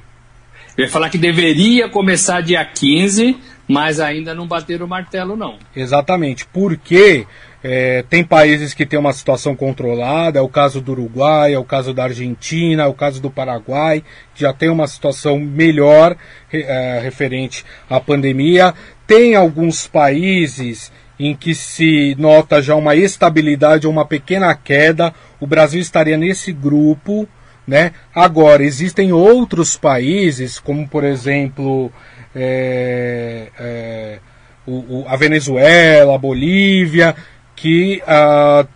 Eu 0.75 0.85
ia 0.85 0.89
falar 0.89 1.09
que 1.09 1.19
deveria 1.19 1.87
começar 1.87 2.41
dia 2.41 2.65
15, 2.65 3.37
mas 3.67 3.99
ainda 3.99 4.33
não 4.33 4.47
bateram 4.47 4.87
o 4.87 4.89
martelo, 4.89 5.35
não. 5.35 5.57
Exatamente, 5.75 6.47
porque 6.47 7.27
é, 7.63 8.03
tem 8.09 8.23
países 8.23 8.73
que 8.73 8.85
têm 8.85 8.97
uma 8.97 9.13
situação 9.13 9.55
controlada, 9.55 10.39
é 10.39 10.41
o 10.41 10.49
caso 10.49 10.81
do 10.81 10.91
Uruguai, 10.93 11.53
é 11.53 11.59
o 11.59 11.63
caso 11.63 11.93
da 11.93 12.05
Argentina, 12.05 12.83
é 12.83 12.87
o 12.87 12.93
caso 12.93 13.21
do 13.21 13.29
Paraguai, 13.29 14.03
que 14.33 14.41
já 14.41 14.51
tem 14.51 14.69
uma 14.69 14.87
situação 14.87 15.39
melhor 15.39 16.15
é, 16.51 16.99
referente 17.03 17.63
à 17.87 17.99
pandemia. 17.99 18.73
Tem 19.05 19.35
alguns 19.35 19.87
países 19.87 20.91
em 21.19 21.35
que 21.35 21.53
se 21.53 22.15
nota 22.17 22.61
já 22.61 22.75
uma 22.75 22.95
estabilidade 22.95 23.85
ou 23.85 23.93
uma 23.93 24.05
pequena 24.05 24.53
queda. 24.55 25.13
O 25.39 25.45
Brasil 25.45 25.79
estaria 25.79 26.17
nesse 26.17 26.51
grupo. 26.51 27.27
Né? 27.65 27.93
Agora, 28.13 28.63
existem 28.63 29.13
outros 29.13 29.77
países, 29.77 30.59
como 30.59 30.87
por 30.87 31.03
exemplo 31.03 31.91
é, 32.35 33.47
é, 33.57 34.19
o, 34.65 35.01
o, 35.01 35.05
a 35.07 35.15
Venezuela, 35.15 36.15
a 36.15 36.17
Bolívia, 36.17 37.15
que 37.55 38.01
uh, 38.03 38.67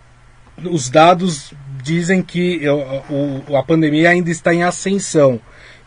os 0.69 0.89
dados 0.89 1.53
dizem 1.83 2.21
que 2.21 2.61
o, 3.09 3.55
a 3.55 3.63
pandemia 3.63 4.09
ainda 4.09 4.29
está 4.29 4.53
em 4.53 4.63
ascensão. 4.63 5.39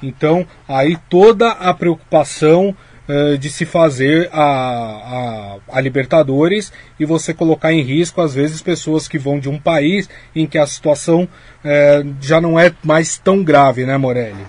Então, 0.03 0.47
aí 0.67 0.97
toda 1.09 1.51
a 1.51 1.75
preocupação 1.75 2.75
uh, 3.11 3.37
de 3.37 3.51
se 3.51 3.65
fazer 3.65 4.29
a, 4.33 4.43
a, 4.43 5.59
a, 5.69 5.81
Libertadores 5.81 6.73
e 6.99 7.05
você 7.05 7.35
colocar 7.35 7.73
em 7.73 7.83
risco, 7.83 8.21
às 8.21 8.35
vezes, 8.35 8.63
pessoas 8.63 9.09
que 9.09 9.19
vão 9.19 9.41
de 9.41 9.49
um 9.49 9.59
país 9.59 10.09
em 10.35 10.47
que 10.47 10.59
a 10.59 10.67
situação 10.67 11.29
eh, 11.65 12.05
já 12.21 12.41
não 12.41 12.59
é 12.59 12.73
mais 12.85 13.19
tão 13.19 13.43
grave, 13.43 13.85
né, 13.85 13.97
Morelli? 13.97 14.45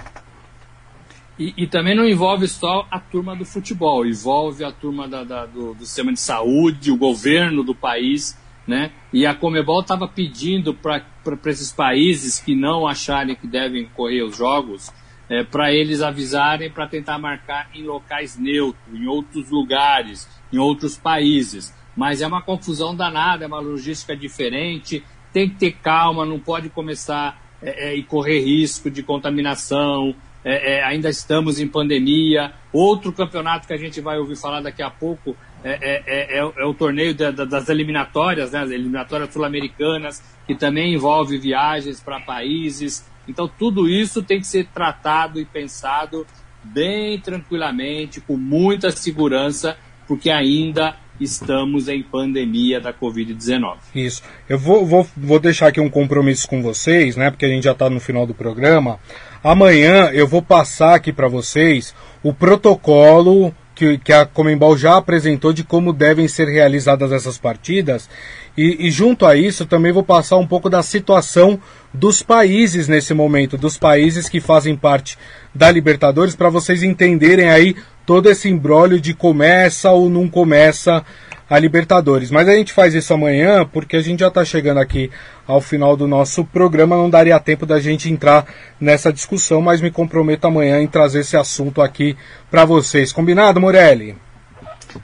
E, 1.39 1.53
e, 1.57 1.67
também 1.67 1.95
não 1.95 2.07
envolve 2.07 2.47
só 2.47 2.85
a 2.91 2.99
turma 2.99 3.35
do 3.35 3.45
futebol, 3.45 4.05
envolve 4.05 4.63
a 4.63 4.71
turma 4.71 5.07
da, 5.07 5.23
da, 5.23 5.45
do, 5.45 5.73
do, 5.73 5.85
sistema 5.85 6.13
de 6.13 6.19
saúde, 6.19 6.91
o 6.91 6.97
governo 6.97 7.63
do 7.63 7.73
país, 7.73 8.37
né? 8.67 8.91
E 9.11 9.25
a 9.25 9.33
Comebol 9.33 9.81
estava 9.81 10.07
pedindo 10.07 10.73
para 10.73 11.03
esses 11.47 11.71
países 11.71 12.39
que 12.39 12.53
não 12.53 12.85
acharem 12.85 13.35
que 13.35 13.47
devem 13.47 13.87
correr 13.95 14.21
os 14.21 14.37
jogos, 14.37 14.91
é, 15.31 15.45
para 15.45 15.73
eles 15.73 16.01
avisarem 16.01 16.69
para 16.69 16.85
tentar 16.85 17.17
marcar 17.17 17.69
em 17.73 17.83
locais 17.83 18.37
neutros, 18.37 18.93
em 18.93 19.07
outros 19.07 19.49
lugares, 19.49 20.27
em 20.51 20.57
outros 20.57 20.97
países. 20.97 21.73
Mas 21.95 22.21
é 22.21 22.27
uma 22.27 22.41
confusão 22.41 22.93
danada, 22.93 23.45
é 23.45 23.47
uma 23.47 23.61
logística 23.61 24.13
diferente, 24.13 25.01
tem 25.31 25.47
que 25.47 25.55
ter 25.55 25.71
calma, 25.71 26.25
não 26.25 26.37
pode 26.37 26.69
começar 26.69 27.41
é, 27.61 27.91
é, 27.91 27.95
e 27.95 28.03
correr 28.03 28.41
risco 28.41 28.91
de 28.91 29.01
contaminação, 29.01 30.13
é, 30.43 30.73
é, 30.73 30.83
ainda 30.83 31.09
estamos 31.09 31.61
em 31.61 31.67
pandemia. 31.67 32.51
Outro 32.73 33.13
campeonato 33.13 33.65
que 33.65 33.73
a 33.73 33.77
gente 33.77 34.01
vai 34.01 34.19
ouvir 34.19 34.35
falar 34.35 34.59
daqui 34.59 34.83
a 34.83 34.89
pouco 34.89 35.37
é, 35.63 35.71
é, 35.71 36.03
é, 36.07 36.39
é 36.39 36.43
o 36.43 36.71
é 36.71 36.73
torneio 36.73 37.15
da, 37.15 37.31
da, 37.31 37.45
das 37.45 37.69
eliminatórias, 37.69 38.51
né, 38.51 38.59
as 38.59 38.71
eliminatórias 38.71 39.31
sul-americanas, 39.31 40.21
que 40.45 40.55
também 40.55 40.93
envolve 40.93 41.37
viagens 41.37 42.01
para 42.01 42.19
países. 42.19 43.09
Então, 43.27 43.47
tudo 43.47 43.87
isso 43.87 44.23
tem 44.23 44.39
que 44.39 44.47
ser 44.47 44.67
tratado 44.67 45.39
e 45.39 45.45
pensado 45.45 46.25
bem 46.63 47.19
tranquilamente, 47.19 48.21
com 48.21 48.37
muita 48.37 48.91
segurança, 48.91 49.77
porque 50.07 50.29
ainda 50.29 50.95
estamos 51.19 51.87
em 51.87 52.01
pandemia 52.01 52.79
da 52.79 52.93
Covid-19. 52.93 53.77
Isso. 53.93 54.23
Eu 54.49 54.57
vou, 54.57 54.85
vou, 54.85 55.07
vou 55.15 55.39
deixar 55.39 55.67
aqui 55.67 55.79
um 55.79 55.89
compromisso 55.89 56.47
com 56.47 56.61
vocês, 56.61 57.15
né? 57.15 57.29
Porque 57.29 57.45
a 57.45 57.49
gente 57.49 57.63
já 57.63 57.71
está 57.71 57.89
no 57.89 57.99
final 57.99 58.25
do 58.25 58.33
programa. 58.33 58.99
Amanhã 59.43 60.09
eu 60.11 60.27
vou 60.27 60.41
passar 60.41 60.95
aqui 60.95 61.11
para 61.11 61.27
vocês 61.27 61.95
o 62.23 62.33
protocolo 62.33 63.53
que, 63.81 63.97
que, 63.97 64.13
a 64.13 64.27
Comembol 64.27 64.77
já 64.77 64.97
apresentou 64.97 65.51
de 65.51 65.63
como 65.63 65.91
devem 65.91 66.27
ser 66.27 66.47
realizadas 66.47 67.11
essas 67.11 67.39
partidas. 67.39 68.07
E, 68.55 68.87
e, 68.87 68.91
junto 68.91 69.25
a 69.25 69.35
isso 69.35 69.65
também 69.65 69.91
vou 69.91 70.03
passar 70.03 70.37
um 70.37 70.45
pouco 70.45 70.69
da 70.69 70.83
situação 70.83 71.59
dos 71.91 72.21
países 72.21 72.87
nesse 72.87 73.13
momento, 73.13 73.57
dos 73.57 73.77
países 73.77 74.29
que 74.29 74.39
fazem 74.39 74.75
parte 74.75 75.17
da 75.55 75.71
Libertadores, 75.71 76.35
para 76.35 76.49
vocês 76.49 76.83
entenderem 76.83 77.49
aí 77.49 77.75
todo 78.05 78.29
esse 78.29 78.47
embrólio 78.49 78.99
de 78.99 79.15
começa 79.15 79.89
ou 79.91 80.09
não 80.09 80.29
começa 80.29 81.03
a 81.51 81.59
Libertadores. 81.59 82.31
Mas 82.31 82.47
a 82.47 82.53
gente 82.53 82.71
faz 82.71 82.95
isso 82.95 83.13
amanhã 83.13 83.65
porque 83.65 83.97
a 83.97 84.01
gente 84.01 84.21
já 84.21 84.29
está 84.29 84.45
chegando 84.45 84.77
aqui 84.79 85.11
ao 85.45 85.59
final 85.59 85.97
do 85.97 86.07
nosso 86.07 86.45
programa. 86.45 86.95
Não 86.95 87.09
daria 87.09 87.37
tempo 87.41 87.65
da 87.65 87.77
gente 87.77 88.09
entrar 88.09 88.45
nessa 88.79 89.11
discussão, 89.11 89.61
mas 89.61 89.81
me 89.81 89.91
comprometo 89.91 90.47
amanhã 90.47 90.81
em 90.81 90.87
trazer 90.87 91.19
esse 91.19 91.35
assunto 91.35 91.81
aqui 91.81 92.15
para 92.49 92.63
vocês. 92.63 93.11
Combinado, 93.11 93.59
Morelli? 93.59 94.15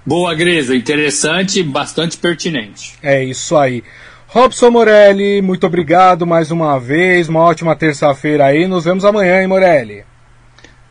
Boa, 0.06 0.34
Grisa. 0.34 0.74
Interessante 0.74 1.62
bastante 1.62 2.18
pertinente. 2.18 2.94
É 3.04 3.22
isso 3.22 3.58
aí. 3.58 3.84
Robson 4.28 4.72
Morelli, 4.72 5.42
muito 5.42 5.68
obrigado 5.68 6.26
mais 6.26 6.50
uma 6.50 6.80
vez. 6.80 7.28
Uma 7.28 7.42
ótima 7.42 7.76
terça-feira 7.76 8.46
aí. 8.46 8.68
Nos 8.68 8.86
vemos 8.86 9.04
amanhã, 9.04 9.42
hein, 9.42 9.48
Morelli? 9.48 10.06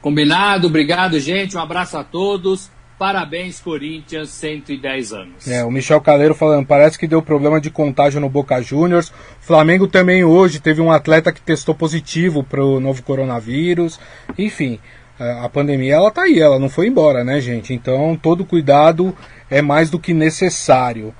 Combinado. 0.03 0.67
Obrigado, 0.67 1.19
gente. 1.19 1.57
Um 1.57 1.61
abraço 1.61 1.97
a 1.97 2.05
todos. 2.05 2.76
Parabéns, 2.99 3.61
Corinthians, 3.61 4.31
110 4.31 5.13
anos. 5.13 5.49
É, 5.49 5.63
o 5.63 5.71
Michel 5.71 6.01
Caleiro 6.01 6.35
falando, 6.35 6.67
parece 6.67 6.99
que 6.99 7.07
deu 7.07 7.21
problema 7.21 7.61
de 7.61 7.71
contágio 7.71 8.21
no 8.21 8.29
Boca 8.31 8.61
Juniors. 8.63 9.13
Flamengo 9.41 9.87
também 9.87 10.25
hoje 10.25 10.61
teve 10.61 10.81
um 10.81 10.91
atleta 10.91 11.31
que 11.31 11.41
testou 11.41 11.75
positivo 11.75 12.43
para 12.43 12.65
o 12.65 12.81
novo 12.81 13.03
coronavírus. 13.03 14.01
Enfim, 14.39 14.79
a 15.19 15.49
pandemia 15.49 15.95
ela 15.95 16.11
tá 16.11 16.23
aí, 16.23 16.41
ela 16.41 16.59
não 16.59 16.71
foi 16.71 16.87
embora, 16.87 17.23
né, 17.23 17.39
gente? 17.39 17.75
Então, 17.75 18.19
todo 18.21 18.47
cuidado 18.47 19.15
é 19.51 19.61
mais 19.61 19.91
do 19.91 19.99
que 19.99 20.15
necessário. 20.15 21.15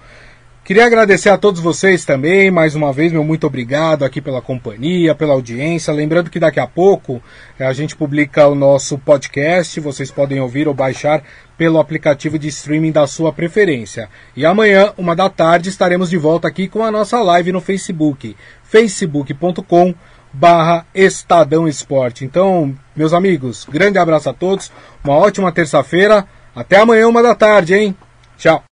Queria 0.67 0.85
agradecer 0.85 1.29
a 1.29 1.39
todos 1.39 1.61
vocês 1.61 2.05
também, 2.05 2.51
mais 2.51 2.75
uma 2.75 2.93
vez, 2.93 3.13
meu 3.13 3.23
muito 3.23 3.47
obrigado 3.47 4.05
aqui 4.05 4.21
pela 4.21 4.43
companhia, 4.43 5.15
pela 5.15 5.33
audiência. 5.33 5.95
Lembrando 5.95 6.29
que 6.29 6.41
daqui 6.41 6.59
a 6.59 6.67
pouco 6.67 7.23
eh, 7.57 7.65
a 7.65 7.73
gente 7.73 7.95
publica 7.95 8.49
o 8.49 8.55
nosso 8.57 8.99
podcast, 8.99 9.79
vocês 9.79 10.11
podem 10.11 10.41
ouvir 10.41 10.67
ou 10.67 10.75
baixar 10.75 11.23
pelo 11.57 11.79
aplicativo 11.79 12.37
de 12.37 12.49
streaming 12.49 12.91
da 12.91 13.07
sua 13.07 13.33
preferência. 13.33 14.09
E 14.35 14.45
amanhã, 14.45 14.93
uma 14.99 15.15
da 15.15 15.31
tarde, 15.31 15.69
estaremos 15.69 16.11
de 16.11 16.19
volta 16.19 16.49
aqui 16.49 16.67
com 16.67 16.83
a 16.83 16.91
nossa 16.91 17.23
live 17.23 17.53
no 17.53 17.61
Facebook, 17.61 18.37
facebook.com 18.65 19.95
barra 20.33 20.85
Estadão 20.93 21.69
Esporte. 21.69 22.25
Então, 22.25 22.75
meus 22.97 23.13
amigos, 23.13 23.65
grande 23.71 23.99
abraço 23.99 24.31
a 24.31 24.35
todos, 24.35 24.73
uma 25.05 25.15
ótima 25.15 25.53
terça-feira, 25.53 26.27
até 26.57 26.79
amanhã, 26.79 27.07
uma 27.07 27.23
da 27.23 27.37
tarde, 27.37 27.73
hein? 27.73 27.97
Tchau! 28.37 28.65